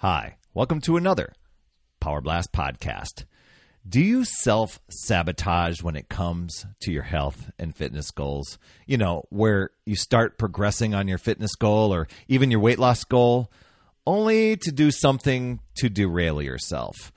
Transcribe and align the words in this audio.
Hi, 0.00 0.36
welcome 0.54 0.80
to 0.82 0.96
another 0.96 1.32
Power 1.98 2.20
Blast 2.20 2.52
podcast. 2.52 3.24
Do 3.84 4.00
you 4.00 4.24
self 4.24 4.78
sabotage 4.88 5.82
when 5.82 5.96
it 5.96 6.08
comes 6.08 6.66
to 6.82 6.92
your 6.92 7.02
health 7.02 7.50
and 7.58 7.74
fitness 7.74 8.12
goals? 8.12 8.60
You 8.86 8.96
know, 8.96 9.24
where 9.30 9.70
you 9.86 9.96
start 9.96 10.38
progressing 10.38 10.94
on 10.94 11.08
your 11.08 11.18
fitness 11.18 11.56
goal 11.56 11.92
or 11.92 12.06
even 12.28 12.52
your 12.52 12.60
weight 12.60 12.78
loss 12.78 13.02
goal, 13.02 13.50
only 14.06 14.56
to 14.58 14.70
do 14.70 14.92
something 14.92 15.58
to 15.78 15.88
derail 15.88 16.40
yourself. 16.40 17.10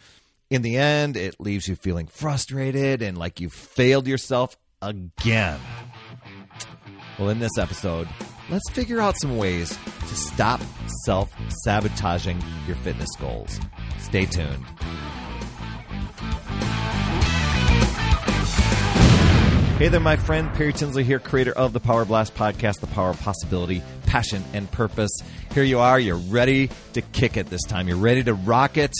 In 0.50 0.64
the 0.64 0.78
end, 0.78 1.16
it 1.16 1.40
leaves 1.40 1.68
you 1.68 1.76
feeling 1.76 2.08
frustrated 2.08 3.04
and 3.04 3.16
like 3.16 3.40
you 3.40 3.52
failed 3.52 4.08
yourself 4.08 4.58
again. 4.82 5.60
Well, 7.20 7.30
in 7.30 7.38
this 7.38 7.60
episode, 7.60 8.08
let's 8.52 8.70
figure 8.70 9.00
out 9.00 9.16
some 9.20 9.38
ways 9.38 9.70
to 10.08 10.16
stop 10.16 10.62
self 11.06 11.34
sabotaging 11.64 12.40
your 12.68 12.76
fitness 12.78 13.10
goals. 13.20 13.60
Stay 13.98 14.26
tuned. 14.26 14.66
Hey 19.78 19.88
there, 19.88 20.00
my 20.00 20.18
friend. 20.18 20.54
Perry 20.54 20.74
Tinsley 20.74 21.04
here, 21.04 21.18
creator 21.18 21.54
of 21.54 21.74
the 21.74 21.80
Power 21.80 22.06
Blast 22.06 22.36
podcast, 22.36 22.82
The 22.82 22.88
Power 22.88 23.10
of 23.10 23.20
Possibility, 23.22 23.82
Passion, 24.06 24.44
and 24.54 24.70
Purpose. 24.70 25.10
Here 25.56 25.64
you 25.64 25.80
are. 25.80 26.00
You're 26.00 26.18
ready 26.18 26.70
to 26.94 27.02
kick 27.02 27.36
it 27.36 27.48
this 27.48 27.64
time. 27.64 27.88
You're 27.88 27.98
ready 27.98 28.24
to 28.26 28.36
rock 28.36 28.78
it. 28.78 28.94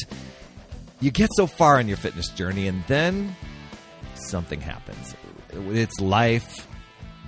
You 1.00 1.12
get 1.12 1.30
so 1.36 1.46
far 1.46 1.80
in 1.80 1.88
your 1.88 1.98
fitness 1.98 2.30
journey, 2.30 2.68
and 2.68 2.84
then 2.88 3.36
something 4.16 4.60
happens. 4.60 5.16
It's 5.52 6.00
life, 6.00 6.68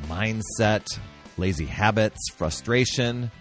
mindset, 0.07 0.87
lazy 1.37 1.65
habits, 1.65 2.19
frustration. 2.33 3.31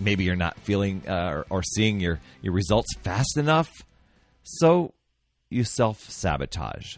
Maybe 0.00 0.24
you're 0.24 0.36
not 0.36 0.58
feeling 0.60 1.02
uh, 1.08 1.30
or, 1.32 1.46
or 1.50 1.62
seeing 1.62 2.00
your, 2.00 2.20
your 2.42 2.52
results 2.52 2.94
fast 3.02 3.36
enough. 3.36 3.70
So 4.42 4.92
you 5.50 5.64
self 5.64 6.00
sabotage 6.10 6.96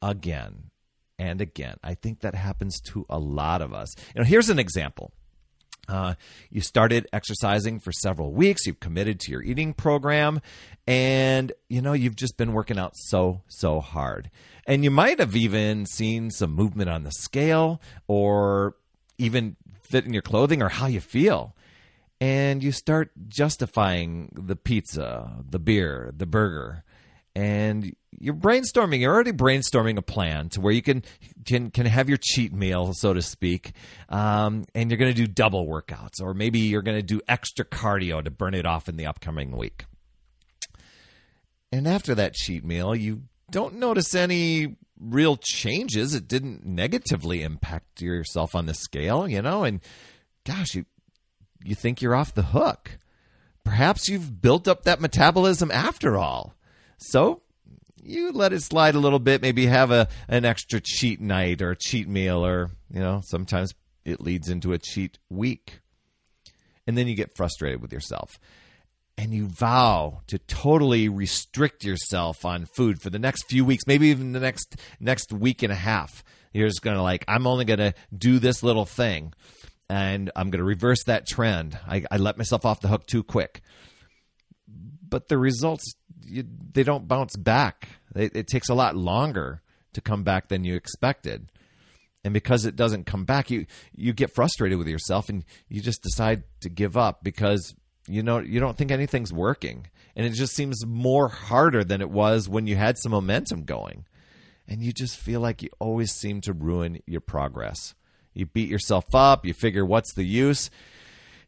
again 0.00 0.70
and 1.18 1.40
again. 1.40 1.76
I 1.82 1.94
think 1.94 2.20
that 2.20 2.34
happens 2.34 2.80
to 2.92 3.06
a 3.08 3.18
lot 3.18 3.62
of 3.62 3.72
us. 3.72 3.94
You 4.14 4.20
know, 4.20 4.26
here's 4.26 4.50
an 4.50 4.58
example. 4.58 5.12
Uh, 5.88 6.14
you 6.50 6.60
started 6.60 7.06
exercising 7.12 7.78
for 7.78 7.92
several 7.92 8.32
weeks. 8.32 8.66
You've 8.66 8.80
committed 8.80 9.20
to 9.20 9.30
your 9.30 9.42
eating 9.42 9.72
program, 9.72 10.40
and 10.86 11.52
you 11.68 11.80
know 11.80 11.92
you've 11.92 12.16
just 12.16 12.36
been 12.36 12.52
working 12.52 12.78
out 12.78 12.92
so 12.96 13.42
so 13.46 13.80
hard. 13.80 14.30
And 14.66 14.82
you 14.82 14.90
might 14.90 15.20
have 15.20 15.36
even 15.36 15.86
seen 15.86 16.30
some 16.30 16.52
movement 16.52 16.90
on 16.90 17.04
the 17.04 17.12
scale, 17.12 17.80
or 18.08 18.74
even 19.18 19.56
fit 19.80 20.04
in 20.04 20.12
your 20.12 20.22
clothing, 20.22 20.62
or 20.62 20.68
how 20.68 20.86
you 20.86 21.00
feel. 21.00 21.54
And 22.20 22.62
you 22.62 22.72
start 22.72 23.10
justifying 23.28 24.30
the 24.32 24.56
pizza, 24.56 25.44
the 25.48 25.58
beer, 25.58 26.12
the 26.16 26.26
burger, 26.26 26.82
and 27.34 27.94
you're 28.18 28.32
brainstorming. 28.32 29.00
You're 29.00 29.12
already 29.12 29.32
brainstorming 29.32 29.98
a 29.98 30.02
plan 30.02 30.48
to 30.50 30.60
where 30.62 30.72
you 30.72 30.80
can 30.80 31.04
can 31.44 31.70
can 31.70 31.84
have 31.84 32.08
your 32.08 32.16
cheat 32.18 32.54
meal, 32.54 32.92
so 32.94 33.12
to 33.12 33.20
speak, 33.20 33.72
um, 34.08 34.64
and 34.74 34.90
you're 34.90 34.96
going 34.96 35.12
to 35.12 35.16
do 35.16 35.26
double 35.26 35.66
workouts, 35.66 36.22
or 36.22 36.32
maybe 36.32 36.60
you're 36.60 36.80
going 36.80 36.96
to 36.96 37.02
do 37.02 37.20
extra 37.28 37.64
cardio 37.64 38.24
to 38.24 38.30
burn 38.30 38.54
it 38.54 38.64
off 38.64 38.88
in 38.88 38.96
the 38.96 39.04
upcoming 39.04 39.54
week. 39.54 39.84
And 41.70 41.86
after 41.86 42.14
that 42.14 42.32
cheat 42.32 42.64
meal, 42.64 42.96
you 42.96 43.24
don't 43.50 43.74
notice 43.74 44.14
any 44.14 44.76
real 44.98 45.36
changes. 45.36 46.14
It 46.14 46.28
didn't 46.28 46.64
negatively 46.64 47.42
impact 47.42 48.00
yourself 48.00 48.54
on 48.54 48.66
the 48.66 48.74
scale, 48.74 49.28
you 49.28 49.42
know, 49.42 49.64
and 49.64 49.80
gosh, 50.44 50.74
you 50.74 50.86
you 51.64 51.74
think 51.74 52.00
you're 52.00 52.14
off 52.14 52.34
the 52.34 52.42
hook. 52.42 52.98
Perhaps 53.64 54.08
you've 54.08 54.40
built 54.40 54.68
up 54.68 54.84
that 54.84 55.00
metabolism 55.00 55.70
after 55.70 56.16
all. 56.16 56.54
So 56.98 57.42
you 58.02 58.30
let 58.30 58.52
it 58.52 58.62
slide 58.62 58.94
a 58.94 59.00
little 59.00 59.18
bit, 59.18 59.42
maybe 59.42 59.66
have 59.66 59.90
a 59.90 60.08
an 60.28 60.44
extra 60.44 60.80
cheat 60.80 61.20
night 61.20 61.60
or 61.60 61.72
a 61.72 61.76
cheat 61.76 62.08
meal 62.08 62.44
or, 62.44 62.70
you 62.90 63.00
know, 63.00 63.20
sometimes 63.24 63.74
it 64.04 64.20
leads 64.20 64.48
into 64.48 64.72
a 64.72 64.78
cheat 64.78 65.18
week. 65.28 65.80
And 66.86 66.96
then 66.96 67.08
you 67.08 67.16
get 67.16 67.36
frustrated 67.36 67.82
with 67.82 67.92
yourself. 67.92 68.38
And 69.18 69.32
you 69.32 69.46
vow 69.46 70.20
to 70.26 70.38
totally 70.38 71.08
restrict 71.08 71.84
yourself 71.84 72.44
on 72.44 72.66
food 72.66 73.00
for 73.00 73.08
the 73.08 73.18
next 73.18 73.44
few 73.48 73.64
weeks, 73.64 73.84
maybe 73.86 74.08
even 74.08 74.32
the 74.32 74.40
next 74.40 74.76
next 75.00 75.32
week 75.32 75.62
and 75.62 75.72
a 75.72 75.76
half. 75.76 76.22
You're 76.52 76.68
just 76.68 76.82
gonna 76.82 77.02
like, 77.02 77.24
I'm 77.26 77.46
only 77.46 77.64
gonna 77.64 77.94
do 78.16 78.38
this 78.38 78.62
little 78.62 78.84
thing 78.84 79.32
and 79.88 80.30
I'm 80.36 80.50
gonna 80.50 80.64
reverse 80.64 81.04
that 81.04 81.26
trend. 81.26 81.78
I, 81.86 82.04
I 82.10 82.18
let 82.18 82.36
myself 82.36 82.66
off 82.66 82.80
the 82.80 82.88
hook 82.88 83.06
too 83.06 83.22
quick. 83.22 83.62
But 85.08 85.28
the 85.28 85.38
results 85.38 85.94
you, 86.26 86.44
they 86.72 86.82
don't 86.82 87.08
bounce 87.08 87.36
back. 87.36 87.88
It, 88.14 88.34
it 88.34 88.46
takes 88.48 88.68
a 88.68 88.74
lot 88.74 88.96
longer 88.96 89.62
to 89.92 90.00
come 90.00 90.24
back 90.24 90.48
than 90.48 90.64
you 90.64 90.74
expected. 90.74 91.50
And 92.24 92.34
because 92.34 92.64
it 92.64 92.74
doesn't 92.74 93.06
come 93.06 93.24
back, 93.24 93.50
you 93.50 93.66
you 93.94 94.12
get 94.12 94.34
frustrated 94.34 94.78
with 94.78 94.88
yourself 94.88 95.28
and 95.28 95.44
you 95.68 95.80
just 95.80 96.02
decide 96.02 96.42
to 96.60 96.68
give 96.68 96.96
up 96.96 97.22
because 97.22 97.74
you 98.08 98.22
know 98.22 98.38
you 98.38 98.60
don't 98.60 98.76
think 98.76 98.90
anything's 98.90 99.32
working. 99.32 99.86
And 100.14 100.24
it 100.24 100.30
just 100.30 100.54
seems 100.54 100.86
more 100.86 101.28
harder 101.28 101.84
than 101.84 102.00
it 102.00 102.10
was 102.10 102.48
when 102.48 102.66
you 102.66 102.76
had 102.76 102.96
some 102.98 103.12
momentum 103.12 103.64
going. 103.64 104.06
And 104.66 104.82
you 104.82 104.92
just 104.92 105.18
feel 105.18 105.40
like 105.40 105.62
you 105.62 105.68
always 105.78 106.12
seem 106.12 106.40
to 106.42 106.52
ruin 106.52 107.00
your 107.06 107.20
progress. 107.20 107.94
You 108.32 108.46
beat 108.46 108.68
yourself 108.68 109.14
up, 109.14 109.44
you 109.44 109.52
figure 109.52 109.84
what's 109.84 110.14
the 110.14 110.24
use? 110.24 110.70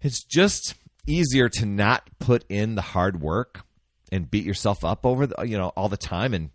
It's 0.01 0.23
just 0.23 0.75
easier 1.07 1.49
to 1.49 1.67
not 1.67 2.09
put 2.19 2.45
in 2.49 2.75
the 2.75 2.83
hard 2.83 3.21
work 3.21 3.65
and 4.13 4.31
beat 4.31 4.45
yourself 4.45 4.85
up 4.85 5.05
over 5.05 5.27
the, 5.27 5.43
you 5.45 5.57
know 5.59 5.69
all 5.71 5.89
the 5.89 5.97
time 5.97 6.35
and 6.35 6.51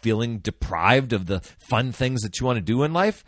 feeling 0.00 0.38
deprived 0.38 1.12
of 1.12 1.26
the 1.26 1.40
fun 1.68 1.92
things 1.92 2.22
that 2.22 2.40
you 2.40 2.46
want 2.46 2.56
to 2.56 2.62
do 2.62 2.82
in 2.82 2.92
life. 2.92 3.24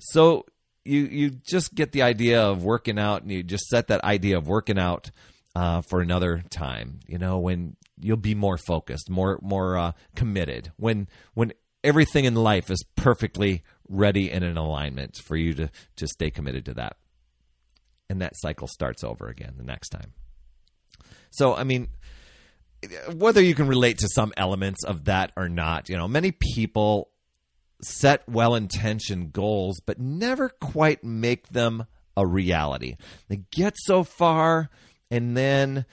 So 0.00 0.46
you 0.88 1.02
you 1.02 1.30
just 1.30 1.74
get 1.74 1.92
the 1.92 2.02
idea 2.02 2.42
of 2.42 2.64
working 2.64 2.98
out, 2.98 3.22
and 3.22 3.30
you 3.30 3.42
just 3.42 3.66
set 3.68 3.88
that 3.88 4.02
idea 4.04 4.38
of 4.38 4.48
working 4.48 4.78
out 4.78 5.10
uh, 5.54 5.82
for 5.82 6.00
another 6.00 6.42
time. 6.50 7.00
You 7.06 7.18
know 7.18 7.38
when 7.38 7.76
you'll 8.00 8.16
be 8.16 8.34
more 8.34 8.58
focused, 8.58 9.10
more 9.10 9.38
more 9.42 9.76
uh, 9.76 9.92
committed. 10.16 10.72
When 10.76 11.08
when 11.34 11.52
everything 11.84 12.24
in 12.24 12.34
life 12.34 12.70
is 12.70 12.82
perfectly 12.96 13.62
ready 13.88 14.30
and 14.30 14.44
in 14.44 14.56
alignment 14.56 15.16
for 15.26 15.36
you 15.36 15.54
to 15.54 15.70
to 15.96 16.06
stay 16.06 16.30
committed 16.30 16.64
to 16.66 16.74
that, 16.74 16.96
and 18.08 18.20
that 18.22 18.32
cycle 18.36 18.68
starts 18.68 19.04
over 19.04 19.28
again 19.28 19.54
the 19.58 19.64
next 19.64 19.90
time. 19.90 20.14
So 21.30 21.54
I 21.54 21.64
mean 21.64 21.88
whether 23.12 23.42
you 23.42 23.54
can 23.54 23.66
relate 23.66 23.98
to 23.98 24.08
some 24.08 24.32
elements 24.36 24.84
of 24.84 25.06
that 25.06 25.32
or 25.36 25.48
not, 25.48 25.88
you 25.88 25.96
know, 25.96 26.06
many 26.06 26.32
people 26.32 27.10
set 27.82 28.28
well 28.28 28.54
intentioned 28.54 29.32
goals, 29.32 29.80
but 29.84 29.98
never 29.98 30.48
quite 30.48 31.04
make 31.04 31.48
them 31.48 31.86
a 32.16 32.26
reality. 32.26 32.96
They 33.28 33.42
get 33.50 33.74
so 33.76 34.04
far 34.04 34.70
and 35.10 35.36
then 35.36 35.84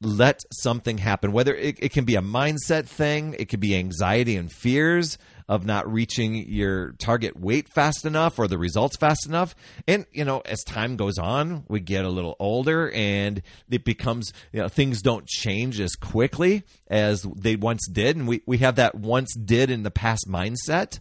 let 0.00 0.40
something 0.52 0.98
happen, 0.98 1.32
whether 1.32 1.54
it, 1.54 1.76
it 1.80 1.92
can 1.92 2.04
be 2.04 2.16
a 2.16 2.20
mindset 2.22 2.86
thing, 2.86 3.34
it 3.38 3.48
could 3.48 3.60
be 3.60 3.74
anxiety 3.74 4.36
and 4.36 4.52
fears 4.52 5.16
of 5.48 5.66
not 5.66 5.90
reaching 5.90 6.34
your 6.34 6.92
target 6.92 7.38
weight 7.38 7.68
fast 7.68 8.04
enough 8.04 8.38
or 8.38 8.48
the 8.48 8.58
results 8.58 8.96
fast 8.96 9.26
enough. 9.26 9.54
And, 9.86 10.06
you 10.12 10.24
know, 10.24 10.40
as 10.40 10.62
time 10.64 10.96
goes 10.96 11.18
on, 11.18 11.64
we 11.68 11.80
get 11.80 12.04
a 12.04 12.08
little 12.08 12.36
older 12.38 12.90
and 12.92 13.42
it 13.70 13.84
becomes, 13.84 14.32
you 14.52 14.60
know, 14.60 14.68
things 14.68 15.02
don't 15.02 15.26
change 15.26 15.80
as 15.80 15.94
quickly 15.96 16.62
as 16.88 17.22
they 17.22 17.56
once 17.56 17.86
did. 17.88 18.16
And 18.16 18.26
we, 18.26 18.42
we 18.46 18.58
have 18.58 18.76
that 18.76 18.94
once 18.94 19.34
did 19.34 19.70
in 19.70 19.82
the 19.82 19.90
past 19.90 20.26
mindset. 20.28 21.00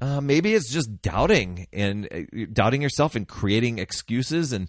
Uh, 0.00 0.22
maybe 0.22 0.54
it's 0.54 0.72
just 0.72 1.02
doubting 1.02 1.66
and 1.72 2.08
uh, 2.10 2.46
doubting 2.52 2.80
yourself 2.80 3.14
and 3.14 3.28
creating 3.28 3.78
excuses 3.78 4.54
and 4.54 4.68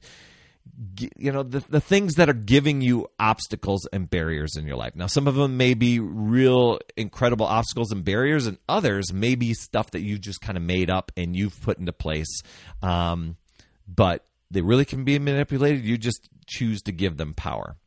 you 1.17 1.31
know 1.31 1.43
the, 1.43 1.59
the 1.69 1.81
things 1.81 2.15
that 2.15 2.29
are 2.29 2.33
giving 2.33 2.81
you 2.81 3.07
obstacles 3.19 3.87
and 3.91 4.09
barriers 4.09 4.55
in 4.55 4.65
your 4.65 4.77
life. 4.77 4.95
Now 4.95 5.07
some 5.07 5.27
of 5.27 5.35
them 5.35 5.57
may 5.57 5.73
be 5.73 5.99
real 5.99 6.79
incredible 6.97 7.45
obstacles 7.45 7.91
and 7.91 8.03
barriers 8.03 8.47
and 8.47 8.57
others 8.67 9.13
may 9.13 9.35
be 9.35 9.53
stuff 9.53 9.91
that 9.91 10.01
you 10.01 10.17
just 10.17 10.41
kind 10.41 10.57
of 10.57 10.63
made 10.63 10.89
up 10.89 11.11
and 11.15 11.35
you've 11.35 11.59
put 11.61 11.77
into 11.77 11.93
place 11.93 12.41
um, 12.81 13.37
but 13.87 14.25
they 14.49 14.61
really 14.61 14.85
can 14.85 15.03
be 15.03 15.17
manipulated. 15.19 15.85
You 15.85 15.97
just 15.97 16.29
choose 16.45 16.81
to 16.83 16.91
give 16.91 17.17
them 17.17 17.33
power. 17.33 17.77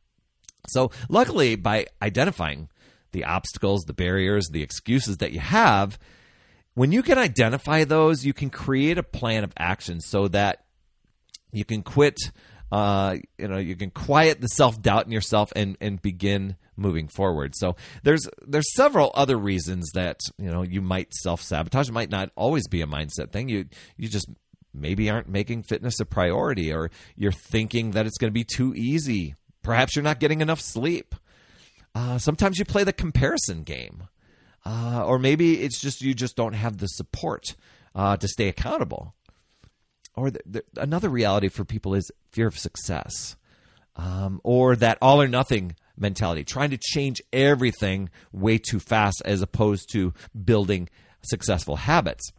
So 0.67 0.91
luckily 1.09 1.55
by 1.55 1.87
identifying 2.01 2.69
the 3.11 3.23
obstacles 3.23 3.85
the 3.85 3.93
barriers 3.93 4.49
the 4.51 4.61
excuses 4.61 5.17
that 5.17 5.31
you 5.31 5.39
have 5.39 5.97
when 6.73 6.91
you 6.91 7.01
can 7.01 7.17
identify 7.17 7.85
those 7.85 8.25
you 8.25 8.33
can 8.33 8.49
create 8.49 8.97
a 8.97 9.03
plan 9.03 9.45
of 9.45 9.53
action 9.57 10.01
so 10.01 10.27
that 10.27 10.65
you 11.53 11.63
can 11.63 11.81
quit 11.81 12.19
uh, 12.75 13.17
you 13.37 13.47
know 13.47 13.57
you 13.57 13.75
can 13.75 13.91
quiet 13.91 14.41
the 14.41 14.47
self 14.47 14.81
doubt 14.81 15.05
in 15.05 15.11
yourself 15.11 15.51
and 15.55 15.77
and 15.79 16.01
begin 16.01 16.55
moving 16.75 17.07
forward. 17.07 17.53
So 17.55 17.75
there's 18.03 18.27
there's 18.45 18.73
several 18.75 19.11
other 19.15 19.37
reasons 19.37 19.89
that 19.93 20.19
you 20.37 20.51
know 20.51 20.61
you 20.61 20.81
might 20.81 21.13
self 21.13 21.41
sabotage. 21.41 21.89
Might 21.89 22.09
not 22.09 22.31
always 22.35 22.67
be 22.67 22.81
a 22.81 22.87
mindset 22.87 23.31
thing. 23.31 23.49
You 23.49 23.65
you 23.97 24.07
just 24.09 24.29
maybe 24.73 25.09
aren't 25.09 25.29
making 25.29 25.63
fitness 25.63 25.99
a 25.99 26.05
priority, 26.05 26.73
or 26.73 26.91
you're 27.15 27.31
thinking 27.31 27.91
that 27.91 28.05
it's 28.05 28.17
going 28.17 28.29
to 28.29 28.33
be 28.33 28.43
too 28.43 28.73
easy 28.75 29.35
Perhaps 29.65 29.95
you're 29.95 30.03
not 30.03 30.19
getting 30.19 30.41
enough 30.41 30.61
sleep. 30.61 31.15
Uh, 31.95 32.19
sometimes 32.19 32.59
you 32.59 32.65
play 32.65 32.83
the 32.83 32.93
comparison 32.93 33.63
game. 33.63 34.03
Uh, 34.63 35.03
or 35.03 35.17
maybe 35.17 35.63
it's 35.63 35.81
just 35.81 36.01
you 36.01 36.13
just 36.13 36.35
don't 36.35 36.53
have 36.53 36.77
the 36.77 36.85
support 36.85 37.55
uh, 37.95 38.15
to 38.15 38.27
stay 38.27 38.47
accountable. 38.47 39.14
Or 40.17 40.31
the, 40.31 40.39
the, 40.45 40.63
another 40.77 41.09
reality 41.09 41.49
for 41.49 41.65
people 41.65 41.93
is 41.93 42.11
fear 42.31 42.47
of 42.47 42.57
success, 42.57 43.35
um, 43.95 44.39
or 44.43 44.75
that 44.75 44.97
all 45.01 45.21
or 45.21 45.27
nothing 45.27 45.75
mentality, 45.97 46.43
trying 46.43 46.69
to 46.69 46.77
change 46.77 47.21
everything 47.33 48.09
way 48.31 48.57
too 48.57 48.79
fast 48.79 49.21
as 49.25 49.41
opposed 49.41 49.89
to 49.91 50.13
building 50.43 50.89
successful 51.21 51.77
habits. 51.77 52.31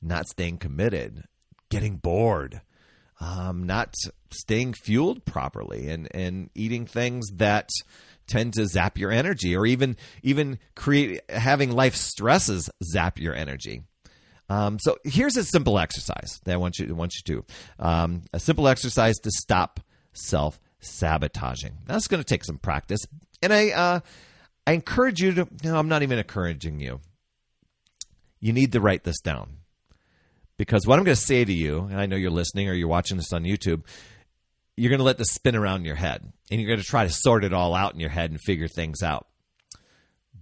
Not 0.00 0.26
staying 0.26 0.58
committed, 0.58 1.24
getting 1.70 1.96
bored, 1.96 2.60
um, 3.20 3.64
not 3.64 3.94
staying 4.30 4.74
fueled 4.74 5.24
properly, 5.24 5.88
and 5.88 6.08
and 6.14 6.50
eating 6.54 6.84
things 6.86 7.26
that 7.36 7.70
tend 8.26 8.54
to 8.54 8.66
zap 8.66 8.98
your 8.98 9.10
energy, 9.10 9.56
or 9.56 9.64
even 9.66 9.96
even 10.22 10.58
create 10.74 11.22
having 11.30 11.72
life 11.72 11.94
stresses 11.94 12.68
zap 12.82 13.18
your 13.18 13.34
energy. 13.34 13.82
Um, 14.48 14.78
so 14.78 14.98
here's 15.04 15.36
a 15.36 15.44
simple 15.44 15.78
exercise 15.78 16.40
that 16.44 16.52
I 16.52 16.56
want 16.56 16.78
you 16.78 16.94
want 16.94 17.14
you 17.14 17.22
to 17.34 17.44
um, 17.84 18.22
a 18.32 18.40
simple 18.40 18.68
exercise 18.68 19.16
to 19.22 19.30
stop 19.30 19.80
self 20.12 20.60
sabotaging. 20.80 21.78
That's 21.86 22.08
going 22.08 22.22
to 22.22 22.26
take 22.26 22.44
some 22.44 22.58
practice, 22.58 23.00
and 23.42 23.52
I 23.52 23.70
uh, 23.70 24.00
I 24.66 24.72
encourage 24.72 25.20
you 25.22 25.32
to. 25.32 25.48
No, 25.62 25.78
I'm 25.78 25.88
not 25.88 26.02
even 26.02 26.18
encouraging 26.18 26.80
you. 26.80 27.00
You 28.40 28.52
need 28.52 28.72
to 28.72 28.80
write 28.80 29.04
this 29.04 29.20
down 29.20 29.58
because 30.56 30.86
what 30.86 30.98
I'm 30.98 31.04
going 31.04 31.16
to 31.16 31.20
say 31.22 31.44
to 31.44 31.52
you, 31.52 31.80
and 31.90 32.00
I 32.00 32.06
know 32.06 32.16
you're 32.16 32.30
listening 32.30 32.68
or 32.68 32.74
you're 32.74 32.88
watching 32.88 33.16
this 33.16 33.32
on 33.32 33.44
YouTube, 33.44 33.82
you're 34.76 34.90
going 34.90 34.98
to 34.98 35.04
let 35.04 35.18
this 35.18 35.32
spin 35.32 35.56
around 35.56 35.80
in 35.80 35.86
your 35.86 35.96
head, 35.96 36.32
and 36.50 36.60
you're 36.60 36.68
going 36.68 36.80
to 36.80 36.86
try 36.86 37.04
to 37.04 37.10
sort 37.10 37.44
it 37.44 37.52
all 37.52 37.74
out 37.74 37.94
in 37.94 38.00
your 38.00 38.10
head 38.10 38.30
and 38.30 38.40
figure 38.40 38.68
things 38.68 39.02
out. 39.02 39.26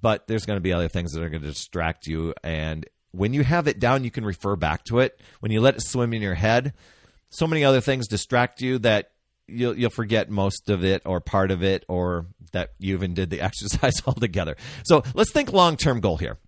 But 0.00 0.26
there's 0.26 0.46
going 0.46 0.56
to 0.56 0.62
be 0.62 0.72
other 0.72 0.88
things 0.88 1.12
that 1.12 1.22
are 1.22 1.28
going 1.28 1.42
to 1.42 1.48
distract 1.48 2.06
you, 2.06 2.34
and 2.42 2.86
when 3.12 3.34
you 3.34 3.44
have 3.44 3.68
it 3.68 3.78
down, 3.78 4.04
you 4.04 4.10
can 4.10 4.24
refer 4.24 4.56
back 4.56 4.84
to 4.84 4.98
it. 4.98 5.20
When 5.40 5.52
you 5.52 5.60
let 5.60 5.76
it 5.76 5.82
swim 5.82 6.12
in 6.12 6.22
your 6.22 6.34
head, 6.34 6.72
so 7.30 7.46
many 7.46 7.64
other 7.64 7.80
things 7.80 8.08
distract 8.08 8.60
you 8.60 8.78
that 8.80 9.12
you'll 9.46 9.76
you'll 9.76 9.90
forget 9.90 10.30
most 10.30 10.68
of 10.68 10.84
it 10.84 11.02
or 11.04 11.20
part 11.20 11.50
of 11.50 11.62
it 11.62 11.84
or 11.88 12.26
that 12.52 12.70
you 12.78 12.94
even 12.94 13.14
did 13.14 13.30
the 13.30 13.40
exercise 13.48 14.02
altogether. 14.06 14.56
So 14.84 15.02
let's 15.14 15.32
think 15.32 15.52
long 15.52 15.76
term 15.76 16.00
goal 16.00 16.16
here. 16.16 16.38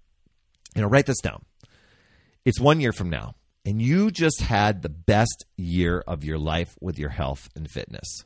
You 0.75 0.83
know, 0.83 0.89
write 0.89 1.07
this 1.07 1.21
down. 1.21 1.45
It's 2.45 2.61
one 2.61 2.81
year 2.81 2.93
from 2.93 3.09
now, 3.09 3.37
and 3.65 3.81
you 3.81 4.11
just 4.11 4.43
had 4.43 4.83
the 4.83 4.89
best 4.89 5.47
year 5.57 6.03
of 6.07 6.25
your 6.25 6.39
life 6.39 6.77
with 6.81 6.99
your 6.99 7.11
health 7.11 7.49
and 7.55 7.71
fitness. 7.71 8.25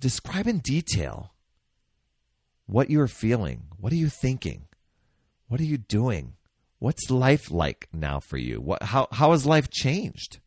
Describe 0.00 0.46
in 0.46 0.58
detail 0.58 1.32
what 2.66 2.90
you 2.90 3.00
are 3.00 3.08
feeling. 3.08 3.64
What 3.78 3.92
are 3.92 3.96
you 3.96 4.08
thinking? 4.08 4.64
What 5.48 5.60
are 5.60 5.64
you 5.64 5.78
doing? 5.78 6.34
What's 6.78 7.10
life 7.10 7.50
like 7.50 7.88
now 7.92 8.20
for 8.20 8.36
you? 8.36 8.60
What, 8.60 8.82
how, 8.82 9.08
how 9.12 9.32
has 9.32 9.46
life 9.46 9.70
changed? 9.70 10.40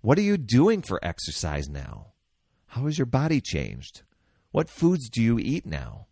What 0.00 0.18
are 0.18 0.22
you 0.22 0.36
doing 0.36 0.82
for 0.82 1.04
exercise 1.04 1.68
now? 1.68 2.12
How 2.66 2.86
has 2.86 2.98
your 2.98 3.06
body 3.06 3.40
changed? 3.40 4.02
What 4.50 4.68
foods 4.68 5.08
do 5.08 5.22
you 5.22 5.38
eat 5.38 5.66
now? 5.66 6.06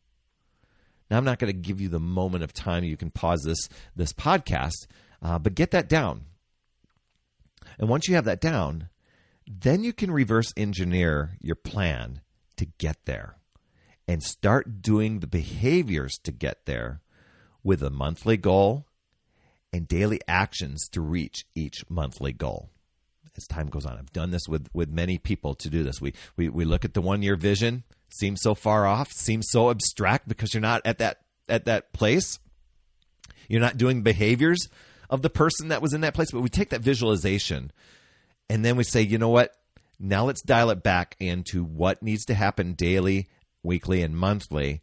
Now, 1.10 1.18
I'm 1.18 1.24
not 1.24 1.38
going 1.38 1.52
to 1.52 1.58
give 1.58 1.80
you 1.80 1.88
the 1.88 1.98
moment 1.98 2.44
of 2.44 2.52
time 2.52 2.84
you 2.84 2.96
can 2.96 3.10
pause 3.10 3.42
this, 3.42 3.68
this 3.96 4.12
podcast, 4.12 4.86
uh, 5.22 5.38
but 5.38 5.54
get 5.54 5.72
that 5.72 5.88
down. 5.88 6.26
And 7.78 7.88
once 7.88 8.08
you 8.08 8.14
have 8.14 8.24
that 8.26 8.40
down, 8.40 8.88
then 9.46 9.82
you 9.82 9.92
can 9.92 10.10
reverse 10.10 10.52
engineer 10.56 11.36
your 11.40 11.56
plan 11.56 12.20
to 12.56 12.66
get 12.66 13.06
there 13.06 13.36
and 14.06 14.22
start 14.22 14.82
doing 14.82 15.18
the 15.18 15.26
behaviors 15.26 16.14
to 16.22 16.30
get 16.30 16.66
there 16.66 17.00
with 17.64 17.82
a 17.82 17.90
monthly 17.90 18.36
goal 18.36 18.86
and 19.72 19.86
daily 19.86 20.20
actions 20.26 20.88
to 20.88 21.00
reach 21.00 21.44
each 21.54 21.84
monthly 21.88 22.32
goal 22.32 22.70
as 23.36 23.46
time 23.46 23.68
goes 23.68 23.86
on. 23.86 23.96
I've 23.96 24.12
done 24.12 24.30
this 24.30 24.48
with, 24.48 24.68
with 24.72 24.90
many 24.90 25.18
people 25.18 25.54
to 25.54 25.70
do 25.70 25.82
this. 25.82 26.00
We, 26.00 26.12
we, 26.36 26.48
we 26.48 26.64
look 26.64 26.84
at 26.84 26.94
the 26.94 27.00
one 27.00 27.22
year 27.22 27.36
vision, 27.36 27.84
seems 28.10 28.40
so 28.42 28.54
far 28.54 28.86
off, 28.86 29.12
seems 29.12 29.46
so 29.50 29.70
abstract 29.70 30.28
because 30.28 30.52
you're 30.54 30.60
not 30.60 30.82
at 30.84 30.98
that, 30.98 31.20
at 31.48 31.64
that 31.64 31.92
place. 31.92 32.38
You're 33.48 33.60
not 33.60 33.76
doing 33.76 34.02
behaviors 34.02 34.68
of 35.08 35.22
the 35.22 35.30
person 35.30 35.68
that 35.68 35.82
was 35.82 35.92
in 35.92 36.02
that 36.02 36.14
place. 36.14 36.30
But 36.30 36.42
we 36.42 36.48
take 36.48 36.70
that 36.70 36.82
visualization 36.82 37.72
and 38.48 38.64
then 38.64 38.76
we 38.76 38.84
say, 38.84 39.02
you 39.02 39.18
know 39.18 39.28
what? 39.28 39.54
Now 39.98 40.24
let's 40.24 40.42
dial 40.42 40.70
it 40.70 40.82
back 40.82 41.16
into 41.18 41.62
what 41.64 42.02
needs 42.02 42.24
to 42.26 42.34
happen 42.34 42.72
daily, 42.72 43.28
weekly, 43.62 44.02
and 44.02 44.16
monthly 44.16 44.82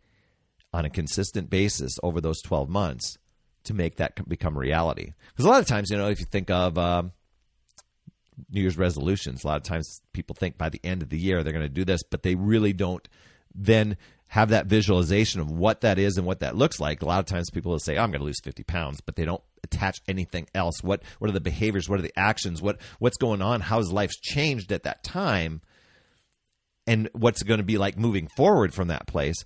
on 0.74 0.86
a 0.86 0.90
consistent 0.90 1.50
basis 1.50 1.98
over 2.04 2.22
those 2.22 2.42
12 2.42 2.70
months 2.70 3.18
to 3.68 3.74
make 3.74 3.98
that 3.98 4.28
become 4.28 4.58
reality. 4.58 5.14
Because 5.30 5.46
a 5.46 5.50
lot 5.50 5.62
of 5.62 5.68
times, 5.68 5.90
you 5.90 5.98
know, 5.98 6.10
if 6.10 6.20
you 6.20 6.26
think 6.26 6.50
of 6.50 6.78
um, 6.78 7.12
New 8.50 8.62
Year's 8.62 8.78
resolutions, 8.78 9.44
a 9.44 9.48
lot 9.48 9.58
of 9.58 9.64
times 9.64 10.02
people 10.14 10.36
think 10.38 10.58
by 10.58 10.70
the 10.70 10.82
end 10.84 11.02
of 11.02 11.10
the 11.10 11.18
year 11.18 11.44
they're 11.44 11.54
going 11.54 11.64
to 11.64 11.70
do 11.70 11.86
this, 11.86 12.02
but 12.04 12.24
they 12.24 12.36
really 12.36 12.74
don't 12.74 13.08
then 13.54 13.98
have 14.28 14.50
that 14.50 14.68
visualization 14.68 15.40
of 15.40 15.50
what 15.50 15.82
that 15.82 15.98
is 15.98 16.18
and 16.18 16.28
what 16.28 16.42
that 16.42 16.56
looks 16.56 16.80
like. 16.80 17.02
A 17.02 17.06
lot 17.06 17.20
of 17.20 17.26
times 17.26 17.50
people 17.50 17.72
will 17.72 17.80
say, 17.80 17.98
oh, 17.98 18.04
I'm 18.04 18.12
going 18.12 18.20
to 18.20 18.26
lose 18.26 18.42
50 18.44 18.64
pounds, 18.64 19.00
but 19.02 19.16
they 19.16 19.26
don't 19.26 19.42
attach 19.64 20.02
anything 20.08 20.48
else. 20.54 20.84
What, 20.84 21.02
what 21.20 21.30
are 21.30 21.34
the 21.34 21.40
behaviors? 21.40 21.88
What 21.88 22.00
are 22.00 22.04
the 22.04 22.18
actions? 22.18 22.62
What, 22.62 22.80
what's 23.00 23.18
going 23.18 23.42
on? 23.42 23.62
How 23.62 23.78
has 23.78 23.92
life 23.92 24.12
changed 24.22 24.72
at 24.72 24.84
that 24.84 25.04
time? 25.04 25.62
And 26.86 27.10
what's 27.14 27.44
going 27.44 27.60
to 27.60 27.66
be 27.66 27.78
like 27.78 27.98
moving 27.98 28.28
forward 28.28 28.74
from 28.74 28.90
that 28.90 29.08
place? 29.08 29.46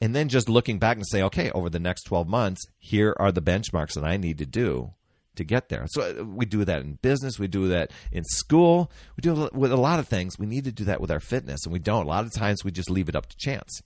And 0.00 0.14
then 0.14 0.28
just 0.28 0.48
looking 0.48 0.78
back 0.78 0.96
and 0.96 1.06
say, 1.06 1.22
okay, 1.22 1.50
over 1.50 1.68
the 1.68 1.80
next 1.80 2.04
12 2.04 2.28
months, 2.28 2.64
here 2.78 3.16
are 3.18 3.32
the 3.32 3.42
benchmarks 3.42 3.94
that 3.94 4.04
I 4.04 4.16
need 4.16 4.38
to 4.38 4.46
do 4.46 4.92
to 5.34 5.44
get 5.44 5.68
there. 5.68 5.86
So 5.88 6.02
uh, 6.02 6.24
we 6.24 6.46
do 6.46 6.64
that 6.64 6.82
in 6.82 6.98
business, 7.00 7.38
we 7.38 7.48
do 7.48 7.68
that 7.68 7.90
in 8.12 8.24
school, 8.24 8.90
we 9.16 9.22
do 9.22 9.44
it 9.46 9.54
with 9.54 9.72
a 9.72 9.76
lot 9.76 9.98
of 9.98 10.06
things. 10.06 10.38
We 10.38 10.46
need 10.46 10.64
to 10.64 10.72
do 10.72 10.84
that 10.84 11.00
with 11.00 11.10
our 11.10 11.20
fitness, 11.20 11.64
and 11.64 11.72
we 11.72 11.78
don't. 11.78 12.06
A 12.06 12.08
lot 12.08 12.24
of 12.24 12.32
times 12.32 12.64
we 12.64 12.70
just 12.70 12.90
leave 12.90 13.08
it 13.08 13.16
up 13.16 13.26
to 13.26 13.36
chance. 13.36 13.82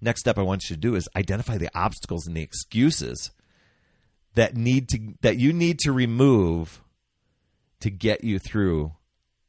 Next 0.00 0.20
step 0.20 0.38
I 0.38 0.42
want 0.42 0.68
you 0.68 0.76
to 0.76 0.80
do 0.80 0.94
is 0.94 1.08
identify 1.16 1.58
the 1.58 1.70
obstacles 1.74 2.26
and 2.26 2.36
the 2.36 2.42
excuses 2.42 3.30
that 4.34 4.56
need 4.56 4.88
to 4.88 5.14
that 5.20 5.38
you 5.38 5.52
need 5.52 5.78
to 5.80 5.92
remove 5.92 6.82
to 7.80 7.90
get 7.90 8.24
you 8.24 8.38
through 8.38 8.92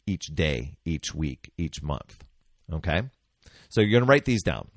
each 0.06 0.28
day, 0.36 0.76
each 0.86 1.14
week, 1.14 1.52
each 1.58 1.82
month. 1.82 2.24
Okay? 2.72 3.04
So 3.70 3.82
you're 3.82 3.92
going 3.92 4.04
to 4.04 4.10
write 4.10 4.26
these 4.26 4.44
down 4.44 4.70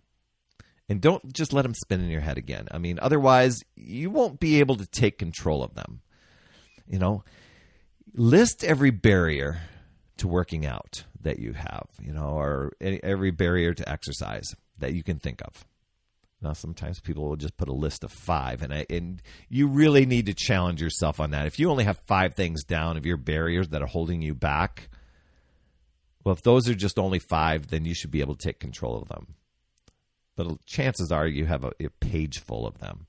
and 0.88 1.00
don't 1.00 1.32
just 1.32 1.52
let 1.52 1.62
them 1.62 1.74
spin 1.74 2.00
in 2.00 2.10
your 2.10 2.20
head 2.20 2.38
again. 2.38 2.68
I 2.70 2.78
mean, 2.78 2.98
otherwise, 3.00 3.62
you 3.74 4.10
won't 4.10 4.38
be 4.38 4.60
able 4.60 4.76
to 4.76 4.86
take 4.86 5.18
control 5.18 5.62
of 5.62 5.74
them. 5.74 6.00
You 6.86 6.98
know, 6.98 7.24
list 8.14 8.62
every 8.62 8.90
barrier 8.90 9.60
to 10.18 10.28
working 10.28 10.64
out 10.64 11.04
that 11.20 11.38
you 11.38 11.52
have, 11.54 11.88
you 12.00 12.12
know, 12.12 12.38
or 12.38 12.72
any, 12.80 13.02
every 13.02 13.32
barrier 13.32 13.74
to 13.74 13.88
exercise 13.88 14.54
that 14.78 14.94
you 14.94 15.02
can 15.02 15.18
think 15.18 15.42
of. 15.42 15.66
Now, 16.40 16.52
sometimes 16.52 17.00
people 17.00 17.28
will 17.28 17.36
just 17.36 17.56
put 17.56 17.68
a 17.68 17.74
list 17.74 18.04
of 18.04 18.12
five, 18.12 18.62
and 18.62 18.72
I, 18.72 18.86
and 18.88 19.20
you 19.48 19.66
really 19.66 20.06
need 20.06 20.26
to 20.26 20.34
challenge 20.34 20.80
yourself 20.80 21.18
on 21.18 21.30
that. 21.30 21.46
If 21.46 21.58
you 21.58 21.70
only 21.70 21.84
have 21.84 21.98
five 22.06 22.34
things 22.34 22.62
down 22.62 22.96
of 22.96 23.06
your 23.06 23.16
barriers 23.16 23.70
that 23.70 23.82
are 23.82 23.88
holding 23.88 24.22
you 24.22 24.34
back, 24.34 24.90
well, 26.22 26.34
if 26.34 26.42
those 26.42 26.68
are 26.68 26.74
just 26.74 26.98
only 26.98 27.18
five, 27.18 27.68
then 27.68 27.84
you 27.84 27.94
should 27.94 28.10
be 28.10 28.20
able 28.20 28.36
to 28.36 28.46
take 28.46 28.60
control 28.60 29.00
of 29.00 29.08
them 29.08 29.34
but 30.36 30.64
chances 30.66 31.10
are 31.10 31.26
you 31.26 31.46
have 31.46 31.64
a, 31.64 31.72
a 31.80 31.88
page 32.00 32.40
full 32.40 32.66
of 32.66 32.78
them. 32.78 33.06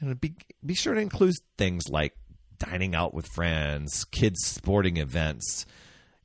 And 0.00 0.20
be 0.20 0.34
be 0.64 0.74
sure 0.74 0.94
to 0.94 1.00
include 1.00 1.34
things 1.58 1.88
like 1.88 2.14
dining 2.58 2.94
out 2.94 3.12
with 3.12 3.26
friends, 3.34 4.04
kids' 4.04 4.44
sporting 4.44 4.98
events, 4.98 5.66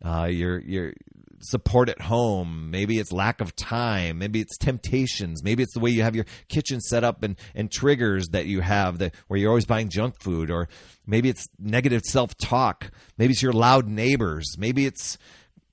uh, 0.04 0.26
your 0.26 0.60
your 0.60 0.94
support 1.42 1.90
at 1.90 2.02
home. 2.02 2.72
Maybe 2.72 2.98
it's 2.98 3.12
lack 3.12 3.42
of 3.42 3.56
time. 3.56 4.20
Maybe 4.20 4.42
it's 4.42 4.58
temptations. 4.58 5.44
Maybe 5.44 5.64
it's 5.64 5.74
the 5.74 5.80
way 5.80 5.92
you 5.92 6.04
have 6.04 6.16
your 6.16 6.26
kitchen 6.48 6.80
set 6.82 7.04
up 7.04 7.24
and, 7.24 7.36
and 7.54 7.72
triggers 7.72 8.28
that 8.30 8.46
you 8.46 8.62
have 8.62 8.98
that 9.00 9.14
where 9.28 9.40
you're 9.40 9.50
always 9.50 9.66
buying 9.66 9.90
junk 9.90 10.20
food. 10.20 10.50
Or 10.50 10.68
maybe 11.06 11.30
it's 11.30 11.48
negative 11.60 12.02
self 12.04 12.38
talk. 12.38 12.92
Maybe 13.18 13.34
it's 13.34 13.44
your 13.44 13.54
loud 13.54 13.88
neighbors. 13.88 14.56
Maybe 14.58 14.86
it's 14.86 15.18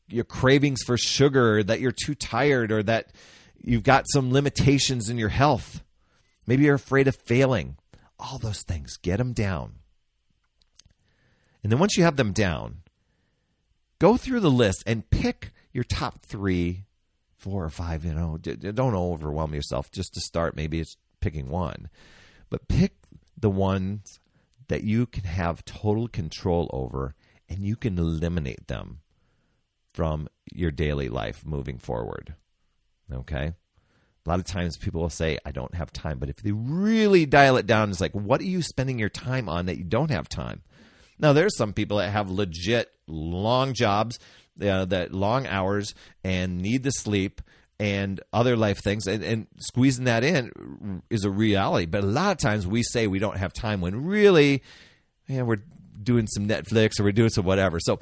your 0.08 0.24
cravings 0.24 0.82
for 0.82 0.98
sugar 0.98 1.62
that 1.62 1.80
you're 1.80 1.92
too 1.92 2.14
tired 2.14 2.70
or 2.70 2.82
that 2.82 3.12
You've 3.64 3.84
got 3.84 4.06
some 4.08 4.32
limitations 4.32 5.08
in 5.08 5.18
your 5.18 5.28
health. 5.28 5.82
Maybe 6.46 6.64
you're 6.64 6.74
afraid 6.74 7.08
of 7.08 7.16
failing. 7.16 7.76
All 8.18 8.38
those 8.38 8.62
things, 8.62 8.96
get 8.96 9.18
them 9.18 9.32
down. 9.32 9.74
And 11.62 11.70
then 11.70 11.78
once 11.78 11.96
you 11.96 12.02
have 12.02 12.16
them 12.16 12.32
down, 12.32 12.78
go 13.98 14.16
through 14.16 14.40
the 14.40 14.50
list 14.50 14.82
and 14.86 15.08
pick 15.10 15.52
your 15.72 15.84
top 15.84 16.20
three, 16.20 16.84
four 17.36 17.64
or 17.64 17.70
five. 17.70 18.04
You 18.04 18.14
know, 18.14 18.36
don't 18.38 18.94
overwhelm 18.94 19.54
yourself. 19.54 19.90
Just 19.90 20.14
to 20.14 20.20
start, 20.20 20.56
maybe 20.56 20.80
it's 20.80 20.96
picking 21.20 21.48
one, 21.48 21.88
but 22.50 22.68
pick 22.68 22.94
the 23.36 23.50
ones 23.50 24.18
that 24.68 24.82
you 24.82 25.06
can 25.06 25.24
have 25.24 25.64
total 25.64 26.08
control 26.08 26.68
over 26.72 27.14
and 27.48 27.64
you 27.64 27.76
can 27.76 27.98
eliminate 27.98 28.66
them 28.66 29.00
from 29.92 30.28
your 30.52 30.70
daily 30.70 31.08
life 31.08 31.44
moving 31.44 31.78
forward. 31.78 32.34
Okay? 33.12 33.52
A 34.24 34.28
lot 34.28 34.38
of 34.38 34.44
times 34.44 34.76
people 34.76 35.00
will 35.00 35.10
say, 35.10 35.38
I 35.44 35.50
don't 35.50 35.74
have 35.74 35.92
time. 35.92 36.18
But 36.18 36.28
if 36.28 36.36
they 36.36 36.52
really 36.52 37.26
dial 37.26 37.56
it 37.56 37.66
down, 37.66 37.90
it's 37.90 38.00
like, 38.00 38.12
what 38.12 38.40
are 38.40 38.44
you 38.44 38.62
spending 38.62 38.98
your 38.98 39.08
time 39.08 39.48
on 39.48 39.66
that 39.66 39.78
you 39.78 39.84
don't 39.84 40.10
have 40.10 40.28
time? 40.28 40.62
Now, 41.18 41.32
there's 41.32 41.56
some 41.56 41.72
people 41.72 41.98
that 41.98 42.10
have 42.10 42.30
legit 42.30 42.92
long 43.06 43.74
jobs, 43.74 44.18
uh, 44.60 44.84
that 44.86 45.12
long 45.12 45.46
hours, 45.46 45.94
and 46.22 46.60
need 46.60 46.84
the 46.84 46.90
sleep 46.90 47.40
and 47.80 48.20
other 48.32 48.56
life 48.56 48.78
things, 48.78 49.08
and, 49.08 49.24
and 49.24 49.46
squeezing 49.58 50.04
that 50.04 50.22
in 50.22 51.02
is 51.10 51.24
a 51.24 51.30
reality. 51.30 51.86
But 51.86 52.04
a 52.04 52.06
lot 52.06 52.30
of 52.30 52.38
times 52.38 52.64
we 52.64 52.84
say 52.84 53.08
we 53.08 53.18
don't 53.18 53.38
have 53.38 53.52
time 53.52 53.80
when 53.80 54.04
really, 54.04 54.62
yeah, 55.26 55.42
we're 55.42 55.62
doing 56.00 56.28
some 56.28 56.46
Netflix 56.46 57.00
or 57.00 57.04
we're 57.04 57.12
doing 57.12 57.30
some 57.30 57.44
whatever. 57.44 57.80
So 57.80 57.98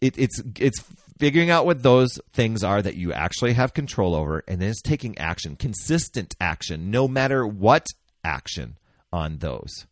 it, 0.00 0.16
it's 0.16 0.40
it's 0.60 0.84
figuring 1.18 1.50
out 1.50 1.66
what 1.66 1.82
those 1.82 2.18
things 2.32 2.64
are 2.64 2.82
that 2.82 2.96
you 2.96 3.12
actually 3.12 3.52
have 3.54 3.74
control 3.74 4.14
over, 4.14 4.42
and 4.48 4.60
then 4.60 4.70
it's 4.70 4.82
taking 4.82 5.16
action, 5.18 5.56
consistent 5.56 6.34
action, 6.40 6.90
no 6.90 7.06
matter 7.08 7.46
what 7.46 7.86
action 8.24 8.78
on 9.12 9.38
those. 9.38 9.86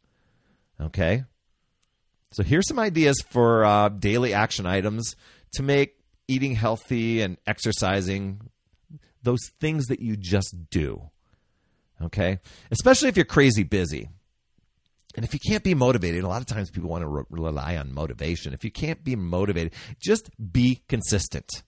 Okay. 0.81 1.25
So 2.33 2.43
here's 2.43 2.67
some 2.67 2.79
ideas 2.79 3.21
for 3.29 3.65
uh, 3.65 3.89
daily 3.91 4.33
action 4.33 4.67
items 4.67 5.17
to 5.55 5.63
make 5.63 5.97
eating 6.29 6.55
healthy 6.55 7.21
and 7.21 7.37
exercising 7.47 8.41
those 9.23 9.51
things 9.61 9.87
that 9.87 10.01
you 10.01 10.17
just 10.17 10.71
do. 10.71 11.11
Okay? 12.01 12.39
Especially 12.71 13.09
if 13.09 13.17
you're 13.17 13.25
crazy 13.25 13.63
busy. 13.63 14.09
And 15.15 15.25
if 15.25 15.35
you 15.35 15.41
can't 15.41 15.63
be 15.63 15.75
motivated, 15.75 16.25
a 16.25 16.29
lot 16.29 16.41
of 16.41 16.47
times 16.47 16.71
people 16.71 16.89
want 16.89 17.03
to 17.03 17.09
re- 17.09 17.25
rely 17.31 17.77
on 17.77 17.93
motivation. 17.93 18.55
If 18.55 18.65
you 18.65 18.71
can't 18.71 19.05
be 19.05 19.15
motivated, 19.17 19.75
just 20.01 20.31
be 20.53 20.83
consistent. 20.89 21.63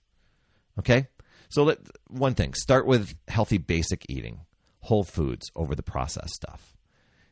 Okay? 0.79 1.07
So 1.49 1.63
let 1.63 1.79
one 2.07 2.33
thing, 2.33 2.53
start 2.53 2.87
with 2.87 3.15
healthy 3.27 3.57
basic 3.57 4.05
eating, 4.09 4.41
whole 4.81 5.03
foods 5.03 5.51
over 5.55 5.75
the 5.75 5.83
processed 5.83 6.33
stuff. 6.33 6.75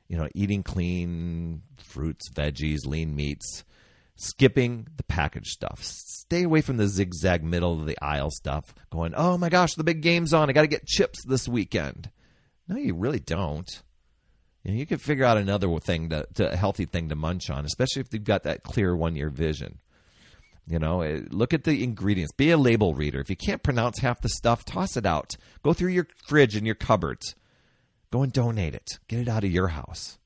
You 0.07 0.17
know, 0.17 0.27
eating 0.35 0.63
clean 0.63 1.63
fruits, 1.77 2.29
veggies, 2.29 2.85
lean 2.85 3.15
meats, 3.15 3.63
skipping 4.15 4.87
the 4.97 5.03
packaged 5.03 5.47
stuff. 5.47 5.83
Stay 5.83 6.43
away 6.43 6.61
from 6.61 6.77
the 6.77 6.87
zigzag 6.87 7.43
middle 7.43 7.73
of 7.73 7.85
the 7.85 7.97
aisle 8.01 8.29
stuff. 8.29 8.75
Going, 8.91 9.13
oh 9.15 9.37
my 9.37 9.49
gosh, 9.49 9.73
the 9.73 9.83
big 9.83 10.01
game's 10.01 10.33
on. 10.33 10.49
I 10.49 10.53
got 10.53 10.61
to 10.61 10.67
get 10.67 10.85
chips 10.85 11.23
this 11.25 11.47
weekend. 11.47 12.11
No, 12.67 12.77
you 12.77 12.93
really 12.93 13.19
don't. 13.19 13.81
You, 14.63 14.71
know, 14.71 14.77
you 14.77 14.85
can 14.85 14.97
figure 14.97 15.25
out 15.25 15.37
another 15.37 15.67
thing 15.79 16.09
to, 16.09 16.25
to, 16.35 16.51
a 16.51 16.55
healthy 16.55 16.85
thing 16.85 17.09
to 17.09 17.15
munch 17.15 17.49
on, 17.49 17.65
especially 17.65 18.01
if 18.01 18.13
you've 18.13 18.23
got 18.23 18.43
that 18.43 18.63
clear 18.63 18.95
one 18.95 19.15
year 19.15 19.29
vision. 19.29 19.79
You 20.65 20.79
know, 20.79 21.01
eh, 21.01 21.21
look 21.29 21.53
at 21.53 21.65
the 21.65 21.83
ingredients. 21.83 22.31
Be 22.31 22.49
a 22.51 22.57
label 22.57 22.93
reader. 22.93 23.19
If 23.19 23.29
you 23.29 23.35
can't 23.35 23.63
pronounce 23.63 23.99
half 23.99 24.21
the 24.21 24.29
stuff, 24.29 24.63
toss 24.63 24.95
it 24.95 25.05
out. 25.05 25.35
Go 25.61 25.73
through 25.73 25.91
your 25.91 26.07
fridge 26.27 26.55
and 26.55 26.65
your 26.65 26.75
cupboards. 26.75 27.35
Go 28.11 28.23
and 28.23 28.31
donate 28.31 28.73
it. 28.73 28.99
Get 29.07 29.19
it 29.19 29.27
out 29.27 29.43
of 29.43 29.51
your 29.51 29.69
house. 29.69 30.19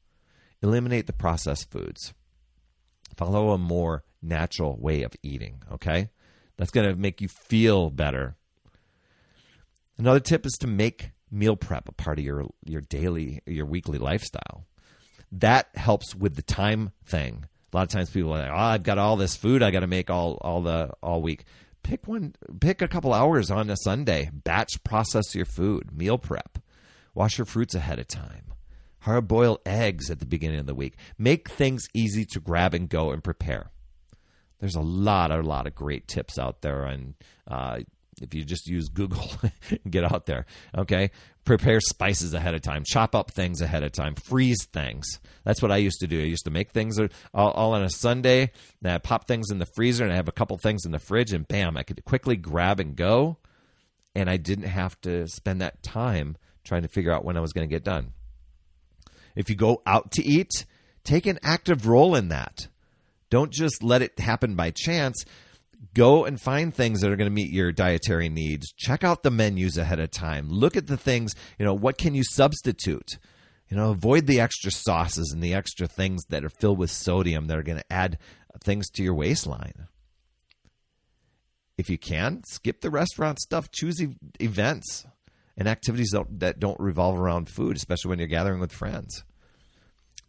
Eliminate 0.61 1.07
the 1.07 1.13
processed 1.13 1.71
foods. 1.71 2.13
Follow 3.15 3.51
a 3.51 3.57
more 3.57 4.03
natural 4.21 4.77
way 4.77 5.01
of 5.01 5.13
eating, 5.23 5.63
okay? 5.71 6.09
That's 6.57 6.71
going 6.71 6.87
to 6.87 6.95
make 6.95 7.21
you 7.21 7.27
feel 7.27 7.89
better. 7.89 8.35
Another 9.97 10.19
tip 10.19 10.45
is 10.45 10.53
to 10.59 10.67
make 10.67 11.11
meal 11.31 11.55
prep 11.55 11.87
a 11.87 11.91
part 11.91 12.19
of 12.19 12.25
your 12.25 12.47
your 12.65 12.81
daily 12.81 13.41
your 13.45 13.65
weekly 13.65 13.97
lifestyle. 13.97 14.65
That 15.31 15.67
helps 15.75 16.15
with 16.15 16.35
the 16.35 16.41
time 16.41 16.91
thing. 17.05 17.45
A 17.73 17.75
lot 17.75 17.83
of 17.83 17.89
times 17.89 18.09
people 18.09 18.33
are 18.33 18.39
like, 18.39 18.49
"Oh, 18.49 18.55
I've 18.55 18.83
got 18.83 18.97
all 18.97 19.17
this 19.17 19.35
food 19.35 19.61
I 19.61 19.71
got 19.71 19.81
to 19.81 19.87
make 19.87 20.09
all 20.09 20.37
all 20.41 20.61
the 20.61 20.91
all 21.03 21.21
week." 21.21 21.45
Pick 21.83 22.07
one 22.07 22.33
pick 22.59 22.81
a 22.81 22.87
couple 22.87 23.13
hours 23.13 23.51
on 23.51 23.69
a 23.69 23.77
Sunday. 23.77 24.29
Batch 24.33 24.83
process 24.83 25.35
your 25.35 25.45
food, 25.45 25.95
meal 25.95 26.17
prep. 26.17 26.59
Wash 27.13 27.37
your 27.37 27.45
fruits 27.45 27.75
ahead 27.75 27.99
of 27.99 28.07
time 28.07 28.47
hard 29.07 29.27
boil 29.27 29.57
eggs 29.65 30.11
at 30.11 30.19
the 30.19 30.25
beginning 30.25 30.59
of 30.59 30.65
the 30.65 30.75
week. 30.75 30.97
Make 31.17 31.49
things 31.49 31.87
easy 31.93 32.25
to 32.25 32.41
grab 32.41 32.73
and 32.73 32.89
go 32.89 33.11
and 33.11 33.23
prepare. 33.23 33.71
There's 34.59 34.75
a 34.75 34.81
lot, 34.81 35.31
a 35.31 35.41
lot 35.41 35.65
of 35.65 35.73
great 35.73 36.07
tips 36.07 36.37
out 36.37 36.61
there, 36.61 36.83
and 36.83 37.13
uh, 37.47 37.79
if 38.21 38.33
you 38.33 38.43
just 38.43 38.67
use 38.67 38.89
Google, 38.89 39.29
get 39.89 40.03
out 40.03 40.25
there. 40.25 40.45
Okay, 40.77 41.11
prepare 41.45 41.79
spices 41.79 42.33
ahead 42.33 42.53
of 42.53 42.61
time, 42.61 42.83
chop 42.85 43.15
up 43.15 43.31
things 43.31 43.61
ahead 43.61 43.83
of 43.83 43.91
time, 43.91 44.15
freeze 44.15 44.65
things. 44.65 45.19
That's 45.43 45.61
what 45.61 45.71
I 45.71 45.77
used 45.77 45.99
to 46.01 46.07
do. 46.07 46.19
I 46.19 46.25
used 46.25 46.45
to 46.45 46.51
make 46.51 46.71
things 46.71 46.99
all, 46.99 47.09
all 47.33 47.73
on 47.73 47.83
a 47.83 47.89
Sunday. 47.89 48.51
Then 48.81 48.93
I 48.93 48.97
pop 48.97 49.27
things 49.27 49.49
in 49.51 49.59
the 49.59 49.67
freezer, 49.75 50.03
and 50.03 50.13
I 50.13 50.17
have 50.17 50.27
a 50.27 50.33
couple 50.33 50.57
things 50.57 50.85
in 50.85 50.91
the 50.91 50.99
fridge, 50.99 51.33
and 51.33 51.47
bam, 51.47 51.77
I 51.77 51.83
could 51.83 52.03
quickly 52.05 52.35
grab 52.35 52.79
and 52.79 52.95
go, 52.95 53.37
and 54.15 54.29
I 54.29 54.37
didn't 54.37 54.65
have 54.65 54.99
to 55.01 55.27
spend 55.27 55.61
that 55.61 55.83
time 55.83 56.37
trying 56.63 56.81
to 56.81 56.89
figure 56.89 57.11
out 57.11 57.23
when 57.23 57.37
I 57.37 57.41
was 57.41 57.53
going 57.53 57.67
to 57.67 57.73
get 57.73 57.83
done. 57.83 58.13
If 59.35 59.49
you 59.49 59.55
go 59.55 59.81
out 59.85 60.11
to 60.13 60.23
eat, 60.23 60.65
take 61.03 61.25
an 61.25 61.39
active 61.43 61.87
role 61.87 62.15
in 62.15 62.29
that. 62.29 62.67
Don't 63.29 63.51
just 63.51 63.83
let 63.83 64.01
it 64.01 64.19
happen 64.19 64.55
by 64.55 64.71
chance. 64.71 65.23
Go 65.97 66.25
and 66.25 66.39
find 66.39 66.71
things 66.71 67.01
that 67.01 67.11
are 67.11 67.15
going 67.15 67.25
to 67.29 67.33
meet 67.33 67.49
your 67.49 67.71
dietary 67.71 68.29
needs. 68.29 68.71
Check 68.71 69.03
out 69.03 69.23
the 69.23 69.31
menus 69.31 69.79
ahead 69.79 69.99
of 69.99 70.11
time. 70.11 70.47
Look 70.47 70.77
at 70.77 70.85
the 70.85 70.95
things, 70.95 71.33
you 71.57 71.65
know, 71.65 71.73
what 71.73 71.97
can 71.97 72.13
you 72.13 72.23
substitute? 72.23 73.17
You 73.67 73.77
know, 73.77 73.89
avoid 73.89 74.27
the 74.27 74.39
extra 74.39 74.69
sauces 74.69 75.31
and 75.33 75.41
the 75.41 75.55
extra 75.55 75.87
things 75.87 76.23
that 76.29 76.45
are 76.45 76.49
filled 76.49 76.77
with 76.77 76.91
sodium 76.91 77.47
that 77.47 77.57
are 77.57 77.63
going 77.63 77.79
to 77.79 77.91
add 77.91 78.19
things 78.63 78.91
to 78.91 79.01
your 79.01 79.15
waistline. 79.15 79.87
If 81.79 81.89
you 81.89 81.97
can, 81.97 82.43
skip 82.47 82.81
the 82.81 82.91
restaurant 82.91 83.39
stuff. 83.39 83.71
Choose 83.71 83.99
e- 83.99 84.17
events 84.39 85.07
and 85.57 85.67
activities 85.67 86.13
that 86.29 86.59
don't 86.59 86.79
revolve 86.79 87.19
around 87.19 87.49
food, 87.49 87.75
especially 87.75 88.09
when 88.09 88.19
you're 88.19 88.27
gathering 88.27 88.59
with 88.59 88.71
friends. 88.71 89.23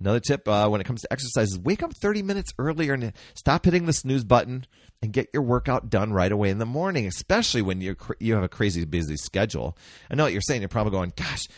Another 0.00 0.20
tip 0.20 0.46
uh, 0.46 0.68
when 0.68 0.80
it 0.80 0.84
comes 0.84 1.02
to 1.02 1.12
exercise 1.12 1.48
is 1.48 1.58
wake 1.58 1.82
up 1.82 1.92
30 2.00 2.22
minutes 2.22 2.52
earlier 2.58 2.94
and 2.94 3.12
stop 3.34 3.64
hitting 3.64 3.86
the 3.86 3.92
snooze 3.92 4.24
button 4.24 4.66
and 5.02 5.12
get 5.12 5.28
your 5.32 5.42
workout 5.42 5.90
done 5.90 6.12
right 6.12 6.30
away 6.30 6.50
in 6.50 6.58
the 6.58 6.66
morning, 6.66 7.06
especially 7.06 7.62
when 7.62 7.80
you 7.80 7.96
you 8.18 8.34
have 8.34 8.44
a 8.44 8.48
crazy 8.48 8.84
busy 8.84 9.16
schedule. 9.16 9.76
I 10.10 10.14
know 10.14 10.24
what 10.24 10.32
you're 10.32 10.42
saying. 10.42 10.62
You're 10.62 10.68
probably 10.68 10.92
going, 10.92 11.12
"Gosh, 11.16 11.48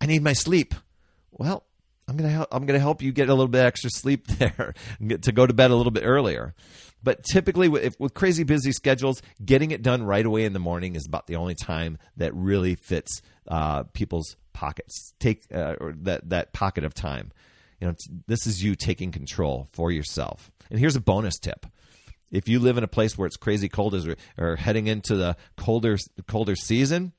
I 0.00 0.06
need 0.06 0.22
my 0.22 0.32
sleep." 0.32 0.74
Well, 1.30 1.64
I'm 2.08 2.16
gonna 2.16 2.30
help, 2.30 2.48
I'm 2.52 2.66
gonna 2.66 2.78
help 2.78 3.02
you 3.02 3.12
get 3.12 3.28
a 3.28 3.34
little 3.34 3.48
bit 3.48 3.64
extra 3.64 3.90
sleep 3.90 4.26
there 4.38 4.74
to 5.22 5.32
go 5.32 5.46
to 5.46 5.52
bed 5.52 5.70
a 5.70 5.76
little 5.76 5.92
bit 5.92 6.04
earlier. 6.04 6.54
But 7.02 7.24
typically, 7.24 7.68
with, 7.68 7.98
with 8.00 8.14
crazy 8.14 8.42
busy 8.42 8.72
schedules, 8.72 9.22
getting 9.44 9.70
it 9.70 9.82
done 9.82 10.02
right 10.02 10.24
away 10.24 10.44
in 10.44 10.52
the 10.52 10.58
morning 10.58 10.96
is 10.96 11.06
about 11.06 11.26
the 11.26 11.36
only 11.36 11.54
time 11.54 11.98
that 12.16 12.34
really 12.34 12.74
fits 12.74 13.22
uh, 13.46 13.84
people's 13.84 14.36
pockets. 14.52 15.14
Take 15.20 15.44
uh, 15.54 15.76
or 15.80 15.94
that 16.02 16.30
that 16.30 16.52
pocket 16.52 16.84
of 16.84 16.94
time. 16.94 17.32
You 17.80 17.88
know, 17.88 17.94
this 18.26 18.46
is 18.46 18.62
you 18.62 18.74
taking 18.74 19.12
control 19.12 19.68
for 19.72 19.90
yourself. 19.90 20.50
And 20.70 20.78
here's 20.78 20.96
a 20.96 21.00
bonus 21.00 21.38
tip: 21.38 21.66
if 22.30 22.48
you 22.48 22.58
live 22.58 22.78
in 22.78 22.84
a 22.84 22.88
place 22.88 23.16
where 23.16 23.26
it's 23.26 23.36
crazy 23.36 23.68
cold 23.68 23.94
or, 23.94 24.16
or 24.38 24.56
heading 24.56 24.86
into 24.86 25.16
the 25.16 25.36
colder 25.56 25.96
colder 26.26 26.56
season, 26.56 27.12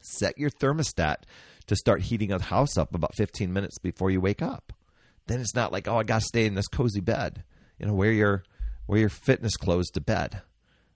set 0.00 0.38
your 0.38 0.50
thermostat 0.50 1.16
to 1.66 1.76
start 1.76 2.02
heating 2.02 2.28
the 2.28 2.38
house 2.38 2.76
up 2.76 2.94
about 2.94 3.14
15 3.14 3.52
minutes 3.52 3.78
before 3.78 4.10
you 4.10 4.20
wake 4.20 4.42
up. 4.42 4.72
Then 5.26 5.40
it's 5.40 5.54
not 5.54 5.72
like, 5.72 5.88
oh, 5.88 5.98
I 5.98 6.02
got 6.02 6.20
to 6.20 6.26
stay 6.26 6.44
in 6.44 6.54
this 6.54 6.68
cozy 6.68 7.00
bed. 7.00 7.44
You 7.78 7.86
know, 7.86 7.94
wear 7.94 8.12
your 8.12 8.44
wear 8.86 9.00
your 9.00 9.08
fitness 9.08 9.56
clothes 9.56 9.88
to 9.90 10.00
bed, 10.00 10.42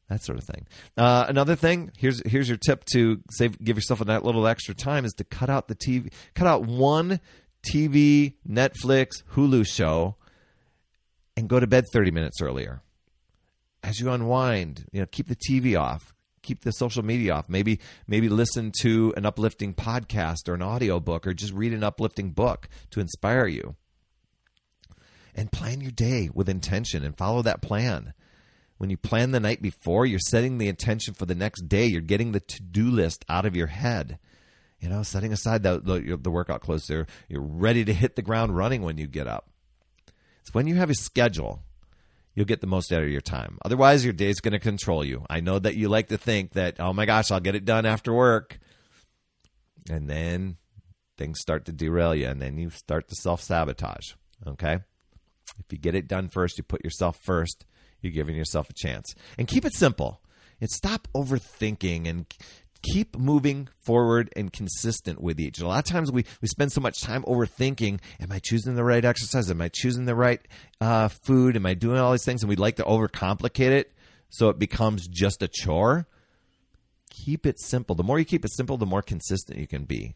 that 0.08 0.22
sort 0.22 0.38
of 0.38 0.44
thing. 0.44 0.66
Uh, 0.96 1.24
another 1.28 1.56
thing, 1.56 1.90
here's 1.96 2.22
here's 2.26 2.48
your 2.48 2.58
tip 2.58 2.84
to 2.92 3.20
save, 3.30 3.58
give 3.62 3.76
yourself 3.76 4.00
a 4.00 4.04
little 4.04 4.46
extra 4.46 4.74
time 4.74 5.04
is 5.04 5.12
to 5.14 5.24
cut 5.24 5.48
out 5.48 5.68
the 5.68 5.74
TV, 5.74 6.12
cut 6.34 6.46
out 6.46 6.64
one 6.64 7.20
TV, 7.62 8.34
Netflix, 8.48 9.22
Hulu 9.34 9.66
show, 9.66 10.16
and 11.36 11.48
go 11.48 11.60
to 11.60 11.66
bed 11.66 11.84
30 11.92 12.10
minutes 12.10 12.40
earlier. 12.40 12.82
As 13.82 14.00
you 14.00 14.10
unwind, 14.10 14.86
you 14.92 15.00
know, 15.00 15.06
keep 15.06 15.28
the 15.28 15.36
TV 15.36 15.78
off, 15.78 16.12
keep 16.42 16.62
the 16.62 16.72
social 16.72 17.04
media 17.04 17.34
off. 17.34 17.48
Maybe 17.48 17.78
maybe 18.06 18.28
listen 18.28 18.72
to 18.80 19.14
an 19.16 19.24
uplifting 19.24 19.74
podcast 19.74 20.48
or 20.48 20.54
an 20.54 20.62
audio 20.62 20.98
book 20.98 21.26
or 21.26 21.34
just 21.34 21.52
read 21.52 21.72
an 21.72 21.84
uplifting 21.84 22.30
book 22.30 22.68
to 22.90 23.00
inspire 23.00 23.46
you 23.46 23.76
and 25.34 25.52
plan 25.52 25.80
your 25.80 25.92
day 25.92 26.28
with 26.34 26.48
intention 26.48 27.04
and 27.04 27.16
follow 27.16 27.42
that 27.42 27.62
plan. 27.62 28.14
When 28.78 28.90
you 28.90 28.96
plan 28.96 29.32
the 29.32 29.40
night 29.40 29.60
before, 29.60 30.06
you're 30.06 30.18
setting 30.18 30.58
the 30.58 30.68
intention 30.68 31.14
for 31.14 31.26
the 31.26 31.34
next 31.34 31.68
day. 31.68 31.86
You're 31.86 32.00
getting 32.00 32.32
the 32.32 32.40
to 32.40 32.62
do 32.62 32.90
list 32.90 33.24
out 33.28 33.44
of 33.44 33.56
your 33.56 33.66
head. 33.68 34.18
You 34.80 34.88
know, 34.88 35.02
setting 35.02 35.32
aside 35.32 35.62
the, 35.64 35.80
the, 35.80 36.18
the 36.20 36.30
workout 36.30 36.60
clothes 36.60 36.86
there. 36.86 37.06
You're 37.28 37.40
ready 37.40 37.84
to 37.84 37.92
hit 37.92 38.14
the 38.14 38.22
ground 38.22 38.56
running 38.56 38.82
when 38.82 38.96
you 38.96 39.06
get 39.06 39.26
up. 39.26 39.50
It's 40.40 40.54
when 40.54 40.66
you 40.66 40.76
have 40.76 40.88
a 40.88 40.94
schedule, 40.94 41.62
you'll 42.34 42.46
get 42.46 42.60
the 42.60 42.66
most 42.68 42.92
out 42.92 43.02
of 43.02 43.08
your 43.10 43.20
time. 43.20 43.58
Otherwise, 43.64 44.04
your 44.04 44.12
day's 44.12 44.40
going 44.40 44.52
to 44.52 44.60
control 44.60 45.04
you. 45.04 45.26
I 45.28 45.40
know 45.40 45.58
that 45.58 45.74
you 45.74 45.88
like 45.88 46.08
to 46.08 46.16
think 46.16 46.52
that, 46.52 46.78
oh 46.78 46.92
my 46.92 47.06
gosh, 47.06 47.30
I'll 47.32 47.40
get 47.40 47.56
it 47.56 47.64
done 47.64 47.84
after 47.86 48.12
work. 48.12 48.60
And 49.90 50.08
then 50.08 50.58
things 51.16 51.40
start 51.40 51.64
to 51.64 51.72
derail 51.72 52.14
you, 52.14 52.28
and 52.28 52.40
then 52.40 52.56
you 52.56 52.70
start 52.70 53.08
to 53.08 53.16
self 53.16 53.42
sabotage. 53.42 54.12
Okay? 54.46 54.78
If 55.58 55.72
you 55.72 55.78
get 55.78 55.96
it 55.96 56.06
done 56.06 56.28
first, 56.28 56.56
you 56.56 56.62
put 56.62 56.84
yourself 56.84 57.18
first, 57.20 57.64
you're 58.00 58.12
giving 58.12 58.36
yourself 58.36 58.70
a 58.70 58.74
chance. 58.74 59.14
And 59.36 59.48
keep 59.48 59.64
it 59.64 59.74
simple. 59.74 60.20
and 60.60 60.70
stop 60.70 61.08
overthinking 61.14 62.08
and 62.08 62.26
keep 62.82 63.16
moving 63.16 63.68
forward 63.84 64.30
and 64.36 64.52
consistent 64.52 65.20
with 65.20 65.40
each. 65.40 65.60
A 65.60 65.66
lot 65.66 65.78
of 65.78 65.84
times 65.84 66.12
we, 66.12 66.24
we 66.40 66.48
spend 66.48 66.72
so 66.72 66.80
much 66.80 67.00
time 67.00 67.22
overthinking 67.24 68.00
am 68.20 68.32
I 68.32 68.38
choosing 68.38 68.74
the 68.74 68.84
right 68.84 69.04
exercise? 69.04 69.50
Am 69.50 69.60
I 69.60 69.68
choosing 69.72 70.06
the 70.06 70.14
right 70.14 70.40
uh, 70.80 71.08
food? 71.08 71.56
Am 71.56 71.66
I 71.66 71.74
doing 71.74 71.98
all 71.98 72.12
these 72.12 72.24
things? 72.24 72.42
And 72.42 72.48
we'd 72.48 72.58
like 72.58 72.76
to 72.76 72.84
overcomplicate 72.84 73.70
it 73.70 73.92
so 74.30 74.48
it 74.48 74.58
becomes 74.58 75.08
just 75.08 75.42
a 75.42 75.48
chore. 75.48 76.06
Keep 77.10 77.46
it 77.46 77.60
simple. 77.60 77.96
The 77.96 78.04
more 78.04 78.18
you 78.18 78.24
keep 78.24 78.44
it 78.44 78.52
simple, 78.52 78.76
the 78.76 78.86
more 78.86 79.02
consistent 79.02 79.58
you 79.58 79.66
can 79.66 79.84
be. 79.84 80.14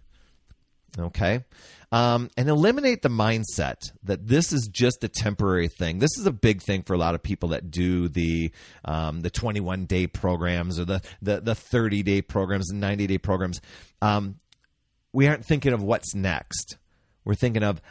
Okay. 0.98 1.44
Um, 1.90 2.30
and 2.36 2.48
eliminate 2.48 3.02
the 3.02 3.08
mindset 3.08 3.92
that 4.02 4.26
this 4.26 4.52
is 4.52 4.68
just 4.70 5.04
a 5.04 5.08
temporary 5.08 5.68
thing. 5.68 5.98
This 5.98 6.16
is 6.18 6.26
a 6.26 6.32
big 6.32 6.62
thing 6.62 6.82
for 6.82 6.94
a 6.94 6.98
lot 6.98 7.14
of 7.14 7.22
people 7.22 7.50
that 7.50 7.70
do 7.70 8.08
the 8.08 8.50
um, 8.84 9.20
the 9.20 9.30
21 9.30 9.86
day 9.86 10.06
programs 10.06 10.78
or 10.78 10.84
the 10.84 11.02
the, 11.20 11.40
the 11.40 11.54
30 11.54 12.02
day 12.02 12.22
programs 12.22 12.70
and 12.70 12.80
90 12.80 13.06
day 13.06 13.18
programs. 13.18 13.60
Um, 14.00 14.38
we 15.12 15.28
aren't 15.28 15.44
thinking 15.44 15.72
of 15.72 15.82
what's 15.82 16.14
next. 16.14 16.78
We're 17.24 17.34
thinking 17.34 17.62
of 17.62 17.82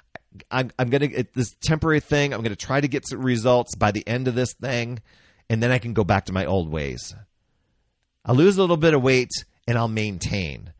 I'm, 0.49 0.71
I'm 0.79 0.89
going 0.89 1.01
to 1.01 1.07
get 1.07 1.33
this 1.33 1.53
temporary 1.61 1.99
thing. 1.99 2.33
I'm 2.33 2.41
going 2.41 2.55
to 2.55 2.65
try 2.65 2.81
to 2.81 2.87
get 2.87 3.07
some 3.07 3.21
results 3.21 3.75
by 3.75 3.91
the 3.91 4.07
end 4.07 4.27
of 4.27 4.35
this 4.35 4.53
thing, 4.53 5.01
and 5.49 5.61
then 5.61 5.71
I 5.71 5.77
can 5.77 5.93
go 5.93 6.03
back 6.03 6.25
to 6.25 6.33
my 6.33 6.45
old 6.45 6.69
ways. 6.69 7.15
I'll 8.25 8.35
lose 8.35 8.57
a 8.57 8.61
little 8.61 8.77
bit 8.77 8.93
of 8.93 9.01
weight 9.01 9.31
and 9.67 9.77
I'll 9.77 9.87
maintain 9.87 10.73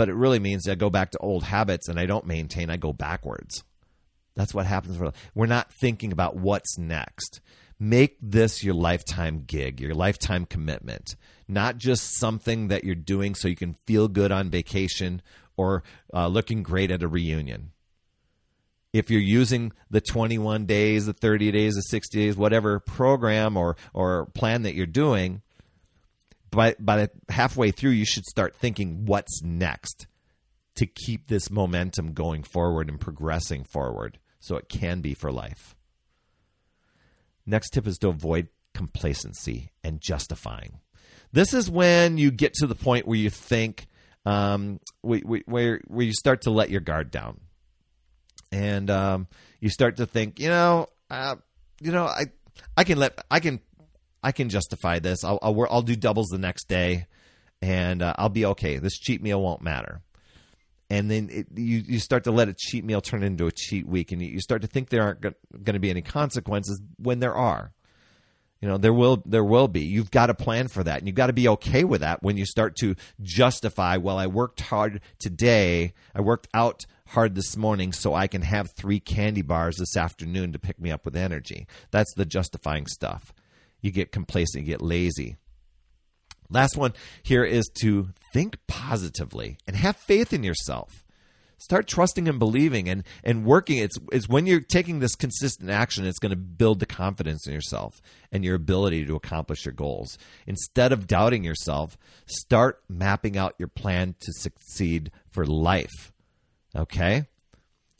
but 0.00 0.08
it 0.08 0.14
really 0.14 0.38
means 0.38 0.66
I 0.66 0.76
go 0.76 0.88
back 0.88 1.10
to 1.10 1.18
old 1.18 1.42
habits 1.42 1.86
and 1.86 2.00
I 2.00 2.06
don't 2.06 2.24
maintain, 2.24 2.70
I 2.70 2.78
go 2.78 2.90
backwards. 2.90 3.64
That's 4.34 4.54
what 4.54 4.64
happens. 4.64 4.98
We're 5.34 5.44
not 5.44 5.74
thinking 5.74 6.10
about 6.10 6.36
what's 6.36 6.78
next. 6.78 7.42
Make 7.78 8.16
this 8.18 8.64
your 8.64 8.72
lifetime 8.72 9.44
gig, 9.46 9.78
your 9.78 9.92
lifetime 9.92 10.46
commitment, 10.46 11.16
not 11.46 11.76
just 11.76 12.18
something 12.18 12.68
that 12.68 12.82
you're 12.82 12.94
doing 12.94 13.34
so 13.34 13.46
you 13.46 13.56
can 13.56 13.74
feel 13.74 14.08
good 14.08 14.32
on 14.32 14.48
vacation 14.48 15.20
or 15.58 15.82
uh, 16.14 16.28
looking 16.28 16.62
great 16.62 16.90
at 16.90 17.02
a 17.02 17.06
reunion. 17.06 17.72
If 18.94 19.10
you're 19.10 19.20
using 19.20 19.70
the 19.90 20.00
21 20.00 20.64
days, 20.64 21.04
the 21.04 21.12
30 21.12 21.52
days, 21.52 21.74
the 21.74 21.82
60 21.82 22.18
days, 22.18 22.36
whatever 22.38 22.80
program 22.80 23.54
or, 23.54 23.76
or 23.92 24.30
plan 24.32 24.62
that 24.62 24.74
you're 24.74 24.86
doing, 24.86 25.42
by 26.50 26.74
by 26.78 26.96
the 26.96 27.10
halfway 27.28 27.70
through 27.70 27.90
you 27.90 28.04
should 28.04 28.24
start 28.24 28.56
thinking 28.56 29.06
what's 29.06 29.42
next 29.42 30.06
to 30.76 30.86
keep 30.86 31.28
this 31.28 31.50
momentum 31.50 32.12
going 32.12 32.42
forward 32.42 32.88
and 32.88 33.00
progressing 33.00 33.64
forward 33.64 34.18
so 34.38 34.56
it 34.56 34.68
can 34.68 35.00
be 35.00 35.14
for 35.14 35.30
life. 35.30 35.74
Next 37.46 37.70
tip 37.70 37.86
is 37.86 37.98
to 37.98 38.08
avoid 38.08 38.48
complacency 38.74 39.72
and 39.82 40.00
justifying. 40.00 40.80
This 41.32 41.54
is 41.54 41.70
when 41.70 42.18
you 42.18 42.30
get 42.30 42.54
to 42.54 42.66
the 42.66 42.74
point 42.74 43.06
where 43.06 43.18
you 43.18 43.30
think, 43.30 43.86
um, 44.24 44.80
where, 45.02 45.20
where, 45.20 45.80
where 45.86 46.06
you 46.06 46.12
start 46.12 46.42
to 46.42 46.50
let 46.50 46.70
your 46.70 46.80
guard 46.80 47.10
down. 47.10 47.40
And 48.52 48.90
um, 48.90 49.28
you 49.60 49.68
start 49.68 49.98
to 49.98 50.06
think, 50.06 50.40
you 50.40 50.48
know, 50.48 50.88
uh, 51.08 51.36
you 51.80 51.92
know, 51.92 52.06
I, 52.06 52.26
I 52.76 52.84
can 52.84 52.98
let, 52.98 53.24
I 53.30 53.40
can 53.40 53.60
I 54.22 54.32
can 54.32 54.48
justify 54.48 54.98
this. 54.98 55.24
I'll 55.24 55.38
I'll, 55.42 55.66
I'll 55.70 55.82
do 55.82 55.96
doubles 55.96 56.28
the 56.28 56.38
next 56.38 56.68
day, 56.68 57.06
and 57.62 58.02
uh, 58.02 58.14
I'll 58.18 58.28
be 58.28 58.46
okay. 58.46 58.78
This 58.78 58.98
cheat 58.98 59.22
meal 59.22 59.40
won't 59.40 59.62
matter. 59.62 60.02
And 60.88 61.10
then 61.10 61.28
it, 61.30 61.46
you 61.54 61.82
you 61.86 61.98
start 61.98 62.24
to 62.24 62.32
let 62.32 62.48
a 62.48 62.54
cheat 62.54 62.84
meal 62.84 63.00
turn 63.00 63.22
into 63.22 63.46
a 63.46 63.52
cheat 63.52 63.86
week, 63.86 64.12
and 64.12 64.20
you 64.20 64.40
start 64.40 64.62
to 64.62 64.68
think 64.68 64.88
there 64.88 65.02
aren't 65.02 65.20
going 65.20 65.34
to 65.74 65.78
be 65.78 65.90
any 65.90 66.02
consequences 66.02 66.80
when 66.98 67.20
there 67.20 67.34
are. 67.34 67.72
You 68.60 68.68
know 68.68 68.76
there 68.76 68.92
will 68.92 69.22
there 69.24 69.44
will 69.44 69.68
be. 69.68 69.82
You've 69.82 70.10
got 70.10 70.26
to 70.26 70.34
plan 70.34 70.68
for 70.68 70.82
that, 70.84 70.98
and 70.98 71.06
you've 71.06 71.16
got 71.16 71.28
to 71.28 71.32
be 71.32 71.48
okay 71.48 71.84
with 71.84 72.02
that 72.02 72.22
when 72.22 72.36
you 72.36 72.44
start 72.44 72.76
to 72.80 72.94
justify. 73.22 73.96
Well, 73.96 74.18
I 74.18 74.26
worked 74.26 74.60
hard 74.60 75.00
today. 75.18 75.94
I 76.14 76.20
worked 76.20 76.48
out 76.52 76.84
hard 77.06 77.34
this 77.34 77.56
morning 77.56 77.92
so 77.92 78.14
I 78.14 78.26
can 78.26 78.42
have 78.42 78.72
three 78.72 79.00
candy 79.00 79.42
bars 79.42 79.78
this 79.78 79.96
afternoon 79.96 80.52
to 80.52 80.58
pick 80.58 80.78
me 80.78 80.90
up 80.90 81.04
with 81.04 81.16
energy. 81.16 81.66
That's 81.90 82.12
the 82.14 82.26
justifying 82.26 82.86
stuff 82.86 83.32
you 83.80 83.90
get 83.90 84.12
complacent, 84.12 84.64
you 84.64 84.72
get 84.72 84.82
lazy. 84.82 85.36
Last 86.50 86.76
one 86.76 86.92
here 87.22 87.44
is 87.44 87.70
to 87.80 88.10
think 88.32 88.58
positively 88.66 89.58
and 89.66 89.76
have 89.76 89.96
faith 89.96 90.32
in 90.32 90.42
yourself. 90.42 91.04
Start 91.58 91.86
trusting 91.86 92.26
and 92.26 92.38
believing 92.38 92.88
and, 92.88 93.04
and 93.22 93.44
working. 93.44 93.78
It's, 93.78 93.98
it's 94.10 94.28
when 94.28 94.46
you're 94.46 94.60
taking 94.60 94.98
this 94.98 95.14
consistent 95.14 95.68
action, 95.68 96.06
it's 96.06 96.18
going 96.18 96.30
to 96.30 96.36
build 96.36 96.80
the 96.80 96.86
confidence 96.86 97.46
in 97.46 97.52
yourself 97.52 98.00
and 98.32 98.42
your 98.42 98.54
ability 98.54 99.04
to 99.04 99.14
accomplish 99.14 99.66
your 99.66 99.74
goals. 99.74 100.16
Instead 100.46 100.90
of 100.90 101.06
doubting 101.06 101.44
yourself, 101.44 101.98
start 102.24 102.82
mapping 102.88 103.36
out 103.36 103.56
your 103.58 103.68
plan 103.68 104.14
to 104.20 104.32
succeed 104.32 105.10
for 105.30 105.44
life. 105.44 106.12
Okay? 106.74 107.24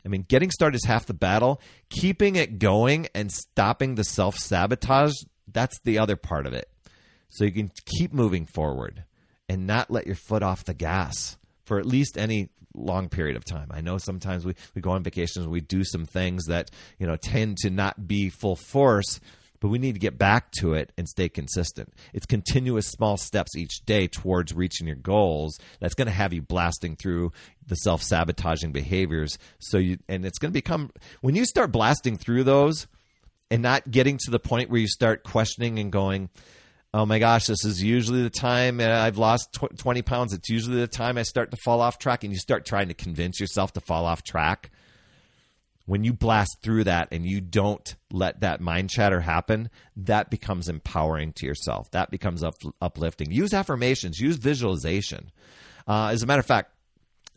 I 0.07 0.09
mean, 0.09 0.25
getting 0.27 0.51
started 0.51 0.77
is 0.77 0.87
half 0.87 1.05
the 1.05 1.13
battle. 1.13 1.61
Keeping 1.91 2.37
it 2.37 2.59
going 2.59 3.09
and 3.15 3.31
stopping 3.31 3.95
the 3.95 4.05
self 4.05 4.37
sabotage 4.37 5.13
that's 5.53 5.79
the 5.85 5.99
other 5.99 6.17
part 6.17 6.47
of 6.47 6.53
it. 6.53 6.69
So 7.29 7.45
you 7.45 7.53
can 7.53 7.71
keep 7.99 8.13
moving 8.13 8.47
forward 8.47 9.05
and 9.49 9.67
not 9.67 9.91
let 9.91 10.07
your 10.07 10.17
foot 10.17 10.43
off 10.43 10.65
the 10.65 10.75
gas 10.75 11.37
for 11.65 11.79
at 11.79 11.87
least 11.87 12.19
any 12.19 12.49
long 12.75 13.09
period 13.09 13.37
of 13.37 13.45
time. 13.45 13.69
I 13.71 13.81
know 13.81 13.99
sometimes 13.99 14.45
we, 14.45 14.55
we 14.75 14.83
go 14.83 14.91
on 14.91 15.03
vacations 15.03 15.47
we 15.47 15.61
do 15.61 15.85
some 15.85 16.07
things 16.07 16.47
that, 16.47 16.71
you 16.99 17.07
know, 17.07 17.17
tend 17.17 17.59
to 17.59 17.71
not 17.71 18.07
be 18.07 18.29
full 18.29 18.57
force, 18.57 19.21
but 19.61 19.69
we 19.69 19.79
need 19.79 19.95
to 19.95 20.01
get 20.01 20.19
back 20.19 20.51
to 20.53 20.75
it 20.75 20.93
and 20.97 21.09
stay 21.09 21.29
consistent. 21.29 21.93
It's 22.13 22.27
continuous 22.27 22.89
small 22.89 23.17
steps 23.17 23.57
each 23.57 23.85
day 23.85 24.09
towards 24.09 24.55
reaching 24.55 24.87
your 24.87 24.97
goals 24.97 25.59
that's 25.81 25.95
going 25.95 26.07
to 26.07 26.13
have 26.13 26.33
you 26.33 26.43
blasting 26.43 26.97
through 26.97 27.33
the 27.67 27.75
self-sabotaging 27.77 28.73
behaviors. 28.73 29.39
So 29.59 29.79
you 29.79 29.99
and 30.09 30.25
it's 30.25 30.39
going 30.39 30.51
to 30.51 30.55
become 30.55 30.91
when 31.21 31.35
you 31.35 31.45
start 31.45 31.73
blasting 31.73 32.17
through 32.17 32.45
those, 32.45 32.87
and 33.51 33.63
not 33.63 33.91
getting 33.91 34.19
to 34.19 34.31
the 34.31 34.39
point 34.39 34.71
where 34.71 34.81
you 34.81 34.89
start 34.89 35.25
questioning 35.25 35.79
and 35.79 35.91
going, 35.91 36.31
oh 36.93 37.07
my 37.07 37.19
gosh, 37.19 37.47
this 37.47 37.65
is 37.65 37.83
usually 37.83 38.23
the 38.23 38.31
time 38.31 38.81
I've 38.81 39.19
lost 39.19 39.53
20 39.53 40.03
pounds. 40.03 40.33
It's 40.33 40.49
usually 40.49 40.79
the 40.79 40.87
time 40.87 41.19
I 41.19 41.23
start 41.23 41.51
to 41.51 41.57
fall 41.65 41.81
off 41.81 41.99
track. 41.99 42.25
And 42.25 42.33
you 42.33 42.39
start 42.39 42.65
trying 42.65 42.89
to 42.89 42.95
convince 42.95 43.41
yourself 43.41 43.73
to 43.75 43.81
fall 43.81 44.07
off 44.07 44.23
track. 44.23 44.71
When 45.87 46.05
you 46.05 46.13
blast 46.13 46.59
through 46.63 46.85
that 46.85 47.09
and 47.11 47.27
you 47.27 47.41
don't 47.41 47.97
let 48.13 48.41
that 48.41 48.61
mind 48.61 48.91
chatter 48.91 49.21
happen, 49.21 49.71
that 49.97 50.31
becomes 50.31 50.69
empowering 50.69 51.33
to 51.35 51.47
yourself. 51.47 51.91
That 51.91 52.11
becomes 52.11 52.45
up, 52.45 52.55
uplifting. 52.81 53.33
Use 53.33 53.53
affirmations, 53.53 54.21
use 54.21 54.37
visualization. 54.37 55.33
Uh, 55.89 56.09
as 56.13 56.23
a 56.23 56.27
matter 56.27 56.41
of 56.41 56.47
fact, 56.47 56.73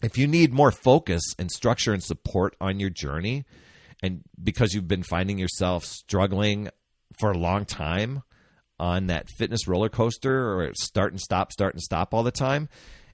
if 0.04 0.18
you 0.18 0.28
need 0.28 0.54
more 0.54 0.72
focus 0.72 1.24
and 1.40 1.50
structure 1.50 1.94
and 1.94 2.04
support 2.04 2.56
on 2.62 2.80
your 2.80 2.92
journey, 2.92 3.46
and 4.04 4.22
because 4.44 4.74
you've 4.74 4.88
been 4.88 5.02
finding 5.02 5.40
yourself 5.40 5.86
struggling 5.86 6.70
for 7.18 7.32
a 7.32 7.38
long 7.38 7.64
time 7.64 8.22
on 8.78 9.08
that 9.08 9.30
fitness 9.30 9.66
roller 9.66 9.88
coaster 9.88 10.60
or 10.60 10.74
start 10.76 11.14
and 11.14 11.22
stop, 11.22 11.54
start 11.54 11.74
and 11.74 11.82
stop 11.82 12.14
all 12.14 12.22
the 12.22 12.32
time, 12.32 12.68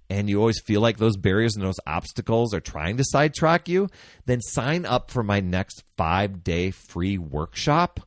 and 0.09 0.27
you 0.27 0.39
always 0.39 0.59
feel 0.65 0.81
like 0.81 0.97
those 0.97 1.15
barriers 1.15 1.55
and 1.55 1.63
those 1.63 1.79
obstacles 1.85 2.55
are 2.55 2.59
trying 2.59 2.97
to 2.97 3.03
sidetrack 3.05 3.69
you, 3.69 3.87
then 4.25 4.41
sign 4.41 4.83
up 4.83 5.11
for 5.11 5.21
my 5.21 5.39
next 5.39 5.83
five 5.95 6.43
day 6.43 6.71
free 6.71 7.19
workshop. 7.19 7.99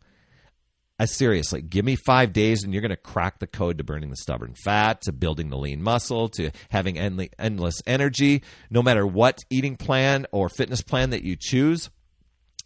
Uh, 0.98 1.06
seriously, 1.06 1.62
give 1.62 1.84
me 1.84 1.96
five 1.96 2.32
days 2.32 2.64
and 2.64 2.72
you're 2.72 2.82
going 2.82 2.90
to 2.90 2.96
crack 2.96 3.38
the 3.38 3.46
code 3.46 3.78
to 3.78 3.84
burning 3.84 4.10
the 4.10 4.16
stubborn 4.16 4.54
fat, 4.64 5.00
to 5.02 5.12
building 5.12 5.50
the 5.50 5.56
lean 5.56 5.82
muscle, 5.82 6.28
to 6.28 6.50
having 6.70 6.98
endless 6.98 7.80
energy, 7.86 8.42
no 8.70 8.82
matter 8.82 9.06
what 9.06 9.38
eating 9.50 9.76
plan 9.76 10.26
or 10.32 10.48
fitness 10.48 10.82
plan 10.82 11.10
that 11.10 11.22
you 11.22 11.36
choose. 11.38 11.88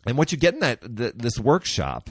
And 0.06 0.16
what 0.16 0.32
you 0.32 0.38
get 0.38 0.54
in 0.54 0.60
that 0.60 0.80
the, 0.82 1.12
this 1.14 1.38
workshop 1.38 2.10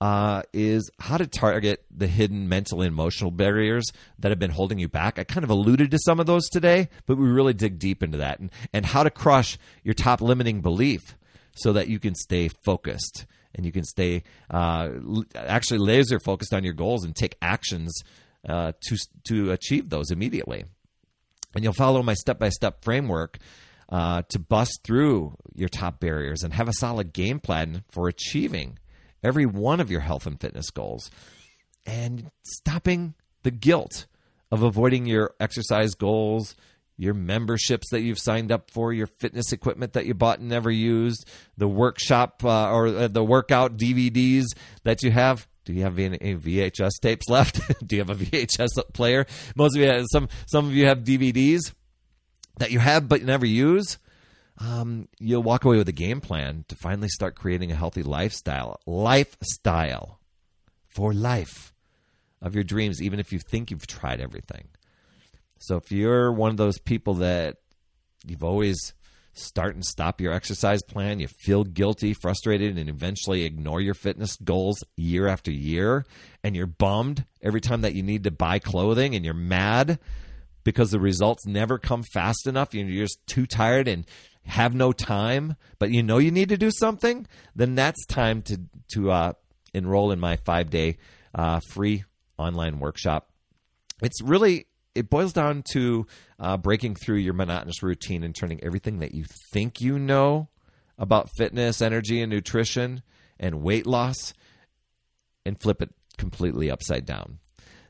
uh, 0.00 0.42
is 0.52 0.90
how 1.00 1.16
to 1.16 1.26
target 1.26 1.84
the 1.90 2.06
hidden 2.06 2.48
mental 2.48 2.82
and 2.82 2.88
emotional 2.88 3.30
barriers 3.30 3.84
that 4.18 4.30
have 4.30 4.38
been 4.38 4.50
holding 4.50 4.78
you 4.78 4.88
back. 4.88 5.18
I 5.18 5.24
kind 5.24 5.44
of 5.44 5.50
alluded 5.50 5.90
to 5.90 5.98
some 5.98 6.20
of 6.20 6.26
those 6.26 6.48
today, 6.48 6.88
but 7.06 7.16
we 7.16 7.28
really 7.28 7.54
dig 7.54 7.78
deep 7.78 8.02
into 8.02 8.18
that 8.18 8.38
and, 8.38 8.50
and 8.72 8.84
how 8.84 9.02
to 9.02 9.10
crush 9.10 9.58
your 9.82 9.94
top 9.94 10.20
limiting 10.20 10.60
belief 10.60 11.16
so 11.54 11.72
that 11.72 11.88
you 11.88 11.98
can 11.98 12.14
stay 12.14 12.48
focused 12.64 13.24
and 13.54 13.64
you 13.64 13.72
can 13.72 13.84
stay 13.84 14.22
uh, 14.50 14.90
actually 15.34 15.78
laser 15.78 16.20
focused 16.20 16.52
on 16.52 16.62
your 16.62 16.74
goals 16.74 17.04
and 17.04 17.16
take 17.16 17.36
actions 17.40 18.02
uh, 18.46 18.72
to 18.82 18.96
to 19.28 19.50
achieve 19.50 19.88
those 19.88 20.10
immediately. 20.10 20.64
And 21.54 21.64
you'll 21.64 21.72
follow 21.72 22.02
my 22.02 22.12
step 22.12 22.38
by 22.38 22.50
step 22.50 22.84
framework 22.84 23.38
uh, 23.88 24.22
to 24.28 24.38
bust 24.38 24.80
through 24.84 25.36
your 25.54 25.68
top 25.68 26.00
barriers 26.00 26.42
and 26.42 26.54
have 26.54 26.68
a 26.68 26.74
solid 26.74 27.12
game 27.12 27.40
plan 27.40 27.84
for 27.90 28.08
achieving 28.08 28.78
every 29.22 29.46
one 29.46 29.80
of 29.80 29.90
your 29.90 30.00
health 30.00 30.26
and 30.26 30.40
fitness 30.40 30.70
goals 30.70 31.10
and 31.86 32.30
stopping 32.44 33.14
the 33.42 33.50
guilt 33.50 34.06
of 34.50 34.62
avoiding 34.62 35.06
your 35.06 35.34
exercise 35.40 35.94
goals, 35.94 36.54
your 36.96 37.14
memberships 37.14 37.90
that 37.90 38.00
you've 38.00 38.18
signed 38.18 38.50
up 38.50 38.70
for, 38.70 38.92
your 38.92 39.06
fitness 39.06 39.52
equipment 39.52 39.92
that 39.92 40.06
you 40.06 40.14
bought 40.14 40.38
and 40.38 40.48
never 40.48 40.70
used, 40.70 41.28
the 41.56 41.68
workshop 41.68 42.44
uh, 42.44 42.70
or 42.70 42.88
uh, 42.88 43.08
the 43.08 43.24
workout 43.24 43.76
DVDs 43.76 44.46
that 44.84 45.02
you 45.02 45.10
have. 45.10 45.46
Do 45.64 45.72
you 45.72 45.82
have 45.82 45.98
any 45.98 46.18
VHS 46.18 47.00
tapes 47.02 47.28
left? 47.28 47.60
Do 47.86 47.96
you 47.96 48.04
have 48.04 48.10
a 48.10 48.24
VHS 48.24 48.92
player? 48.92 49.26
Most 49.56 49.76
of 49.76 49.82
you, 49.82 49.88
have, 49.88 50.06
some 50.12 50.28
some 50.46 50.66
of 50.66 50.74
you 50.74 50.86
have 50.86 51.00
DVDs 51.02 51.72
that 52.56 52.70
you 52.70 52.78
have 52.78 53.08
but 53.08 53.20
you 53.20 53.26
never 53.26 53.46
use. 53.46 53.98
Um, 54.58 55.08
you'll 55.18 55.42
walk 55.42 55.64
away 55.64 55.76
with 55.76 55.88
a 55.88 55.92
game 55.92 56.20
plan 56.20 56.64
to 56.68 56.76
finally 56.76 57.08
start 57.08 57.34
creating 57.34 57.70
a 57.70 57.76
healthy 57.76 58.02
lifestyle. 58.02 58.80
Lifestyle 58.86 60.18
for 60.88 61.12
life 61.12 61.74
of 62.40 62.54
your 62.54 62.64
dreams, 62.64 63.02
even 63.02 63.20
if 63.20 63.32
you 63.32 63.38
think 63.38 63.70
you've 63.70 63.86
tried 63.86 64.20
everything. 64.20 64.68
So 65.58 65.76
if 65.76 65.92
you're 65.92 66.32
one 66.32 66.50
of 66.50 66.56
those 66.56 66.78
people 66.78 67.14
that 67.14 67.56
you've 68.26 68.44
always 68.44 68.94
start 69.34 69.74
and 69.74 69.84
stop 69.84 70.20
your 70.20 70.32
exercise 70.32 70.82
plan, 70.82 71.20
you 71.20 71.28
feel 71.28 71.64
guilty, 71.64 72.14
frustrated, 72.14 72.78
and 72.78 72.88
eventually 72.88 73.44
ignore 73.44 73.80
your 73.80 73.94
fitness 73.94 74.36
goals 74.36 74.82
year 74.96 75.26
after 75.26 75.50
year, 75.50 76.06
and 76.42 76.56
you're 76.56 76.66
bummed 76.66 77.26
every 77.42 77.60
time 77.60 77.82
that 77.82 77.94
you 77.94 78.02
need 78.02 78.24
to 78.24 78.30
buy 78.30 78.58
clothing 78.58 79.14
and 79.14 79.24
you're 79.24 79.34
mad 79.34 79.98
because 80.66 80.90
the 80.90 80.98
results 80.98 81.46
never 81.46 81.78
come 81.78 82.02
fast 82.12 82.48
enough, 82.48 82.74
and 82.74 82.90
you're 82.90 83.04
just 83.04 83.24
too 83.28 83.46
tired 83.46 83.86
and 83.86 84.04
have 84.46 84.74
no 84.74 84.90
time, 84.90 85.54
but 85.78 85.92
you 85.92 86.02
know 86.02 86.18
you 86.18 86.32
need 86.32 86.48
to 86.48 86.56
do 86.56 86.72
something, 86.72 87.24
then 87.54 87.76
that's 87.76 88.04
time 88.06 88.42
to 88.42 88.60
to 88.88 89.12
uh, 89.12 89.32
enroll 89.72 90.10
in 90.10 90.18
my 90.18 90.34
five 90.44 90.68
day 90.68 90.98
uh, 91.36 91.60
free 91.70 92.02
online 92.36 92.80
workshop. 92.80 93.30
It's 94.02 94.20
really 94.20 94.66
it 94.96 95.08
boils 95.08 95.32
down 95.32 95.62
to 95.70 96.04
uh, 96.40 96.56
breaking 96.56 96.96
through 96.96 97.18
your 97.18 97.34
monotonous 97.34 97.80
routine 97.84 98.24
and 98.24 98.34
turning 98.34 98.62
everything 98.64 98.98
that 98.98 99.14
you 99.14 99.24
think 99.52 99.80
you 99.80 100.00
know 100.00 100.48
about 100.98 101.30
fitness, 101.38 101.80
energy, 101.80 102.20
and 102.20 102.30
nutrition 102.30 103.02
and 103.38 103.62
weight 103.62 103.86
loss 103.86 104.34
and 105.44 105.60
flip 105.60 105.80
it 105.80 105.90
completely 106.18 106.72
upside 106.72 107.06
down. 107.06 107.38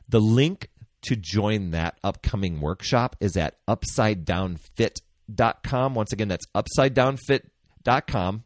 The 0.07 0.21
link 0.21 0.69
to 1.03 1.15
join 1.15 1.71
that 1.71 1.97
upcoming 2.03 2.59
workshop 2.59 3.15
is 3.19 3.37
at 3.37 3.57
upside 3.67 4.25
down 4.25 4.57
upsidedownfit.com. 5.27 5.95
Once 5.95 6.13
again, 6.13 6.27
that's 6.27 6.45
upside 6.53 6.93
down 6.93 7.17
upsidedownfit.com. 7.17 8.43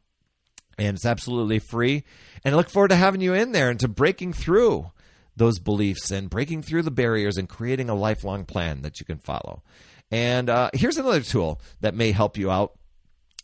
And 0.77 0.95
it's 0.95 1.05
absolutely 1.05 1.59
free. 1.59 2.03
And 2.43 2.55
I 2.55 2.57
look 2.57 2.69
forward 2.69 2.89
to 2.89 2.95
having 2.95 3.21
you 3.21 3.33
in 3.33 3.51
there 3.51 3.69
and 3.69 3.79
to 3.81 3.87
breaking 3.87 4.33
through 4.33 4.91
those 5.35 5.59
beliefs 5.59 6.11
and 6.11 6.29
breaking 6.29 6.63
through 6.63 6.81
the 6.83 6.91
barriers 6.91 7.37
and 7.37 7.47
creating 7.47 7.89
a 7.89 7.95
lifelong 7.95 8.45
plan 8.45 8.81
that 8.81 8.99
you 8.99 9.05
can 9.05 9.19
follow. 9.19 9.61
And 10.09 10.49
uh, 10.49 10.71
here's 10.73 10.97
another 10.97 11.21
tool 11.21 11.61
that 11.81 11.93
may 11.93 12.11
help 12.11 12.37
you 12.37 12.49
out, 12.49 12.73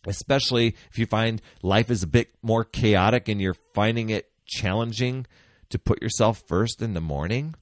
especially 0.06 0.76
if 0.92 0.98
you 0.98 1.06
find 1.06 1.42
life 1.62 1.90
is 1.92 2.04
a 2.04 2.08
bit 2.08 2.30
more 2.42 2.66
chaotic 2.66 3.28
and 3.28 3.40
you're 3.40 3.56
finding 3.74 4.10
it 4.10 4.32
challenging 4.46 5.26
to 5.70 5.80
put 5.80 6.02
yourself 6.02 6.42
first 6.48 6.82
in 6.82 6.94
the 6.94 7.02
morning. 7.02 7.56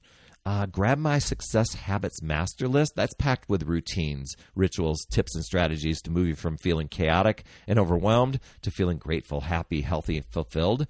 Uh, 0.46 0.64
grab 0.64 0.96
my 0.96 1.18
Success 1.18 1.74
Habits 1.74 2.22
Master 2.22 2.68
List. 2.68 2.94
That's 2.96 3.14
packed 3.14 3.48
with 3.48 3.64
routines, 3.64 4.34
rituals, 4.54 5.04
tips, 5.10 5.34
and 5.34 5.44
strategies 5.44 6.00
to 6.02 6.10
move 6.10 6.28
you 6.28 6.36
from 6.36 6.56
feeling 6.56 6.88
chaotic 6.88 7.44
and 7.66 7.78
overwhelmed 7.78 8.40
to 8.62 8.70
feeling 8.70 8.96
grateful, 8.96 9.42
happy, 9.42 9.82
healthy, 9.82 10.16
and 10.16 10.26
fulfilled 10.26 10.86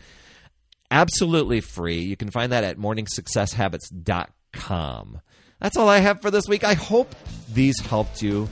absolutely 0.90 1.60
free. 1.60 2.00
You 2.00 2.16
can 2.16 2.30
find 2.30 2.50
that 2.52 2.64
at 2.64 2.78
morningsuccesshabits.com. 2.78 5.20
That's 5.60 5.76
all 5.76 5.88
I 5.88 5.98
have 5.98 6.20
for 6.20 6.30
this 6.30 6.48
week. 6.48 6.64
I 6.64 6.74
hope 6.74 7.14
these 7.52 7.78
helped 7.80 8.22
you. 8.22 8.48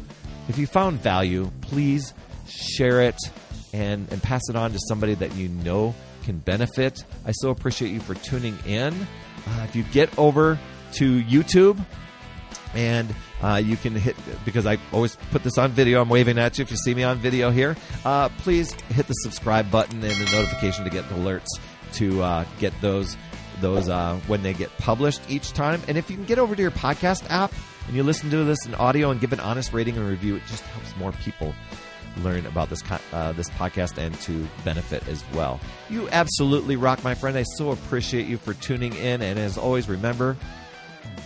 If 0.48 0.58
you 0.58 0.66
found 0.66 1.00
value, 1.00 1.50
please 1.60 2.12
share 2.48 3.02
it 3.02 3.16
and, 3.72 4.10
and 4.10 4.20
pass 4.22 4.42
it 4.48 4.56
on 4.56 4.72
to 4.72 4.78
somebody 4.88 5.14
that 5.14 5.34
you 5.34 5.48
know 5.48 5.94
can 6.22 6.38
benefit. 6.38 7.04
I 7.26 7.32
so 7.32 7.50
appreciate 7.50 7.92
you 7.92 8.00
for 8.00 8.14
tuning 8.14 8.58
in. 8.66 8.94
Uh, 9.46 9.64
if 9.64 9.76
you 9.76 9.82
get 9.84 10.18
over 10.18 10.58
to 10.94 11.22
YouTube 11.22 11.85
and 12.74 13.14
uh, 13.42 13.61
you 13.62 13.76
can 13.76 13.94
hit 13.94 14.16
because 14.44 14.66
I 14.66 14.78
always 14.92 15.16
put 15.30 15.42
this 15.42 15.59
on 15.59 15.70
video. 15.70 16.00
I'm 16.00 16.09
waving 16.09 16.38
at 16.38 16.59
you 16.59 16.62
if 16.62 16.70
you 16.70 16.76
see 16.76 16.94
me 16.94 17.02
on 17.02 17.18
video 17.18 17.50
here. 17.50 17.76
Uh, 18.04 18.28
please 18.38 18.72
hit 18.90 19.07
the 19.07 19.14
subscribe 19.14 19.70
button 19.70 20.02
and 20.02 20.12
the 20.12 20.24
notification 20.33 20.85
to 20.85 20.90
get 20.90 21.04
alerts 21.11 21.48
to 21.94 22.22
uh, 22.22 22.44
get 22.59 22.72
those 22.80 23.16
those 23.61 23.88
uh, 23.88 24.18
when 24.26 24.42
they 24.42 24.52
get 24.52 24.76
published 24.78 25.22
each 25.28 25.52
time. 25.52 25.80
And 25.88 25.96
if 25.96 26.11
you 26.11 26.16
can 26.16 26.24
get 26.24 26.38
over 26.38 26.57
to 26.57 26.62
your 26.62 26.72
podcast 26.72 27.30
app 27.30 27.52
and 27.87 27.96
you 27.96 28.02
listen 28.02 28.30
to 28.30 28.44
this 28.44 28.66
in 28.66 28.74
audio 28.74 29.11
and 29.11 29.20
give 29.20 29.33
an 29.33 29.40
honest 29.40 29.72
rating 29.72 29.96
and 29.96 30.09
review, 30.09 30.37
it 30.37 30.42
just 30.48 30.64
helps 30.64 30.96
more 30.96 31.12
people 31.12 31.54
learn 32.18 32.46
about 32.46 32.70
this 32.70 32.83
uh, 33.12 33.33
this 33.33 33.50
podcast 33.50 33.98
and 33.98 34.14
to 34.20 34.46
benefit 34.64 35.07
as 35.09 35.24
well. 35.35 35.61
You 35.90 36.09
absolutely 36.11 36.76
rock, 36.76 37.02
my 37.04 37.14
friend. 37.14 37.37
I 37.37 37.44
so 37.57 37.70
appreciate 37.70 38.26
you 38.26 38.38
for 38.38 38.54
tuning 38.54 38.94
in. 38.94 39.22
And 39.22 39.38
as 39.38 39.59
always, 39.59 39.88
remember, 39.88 40.37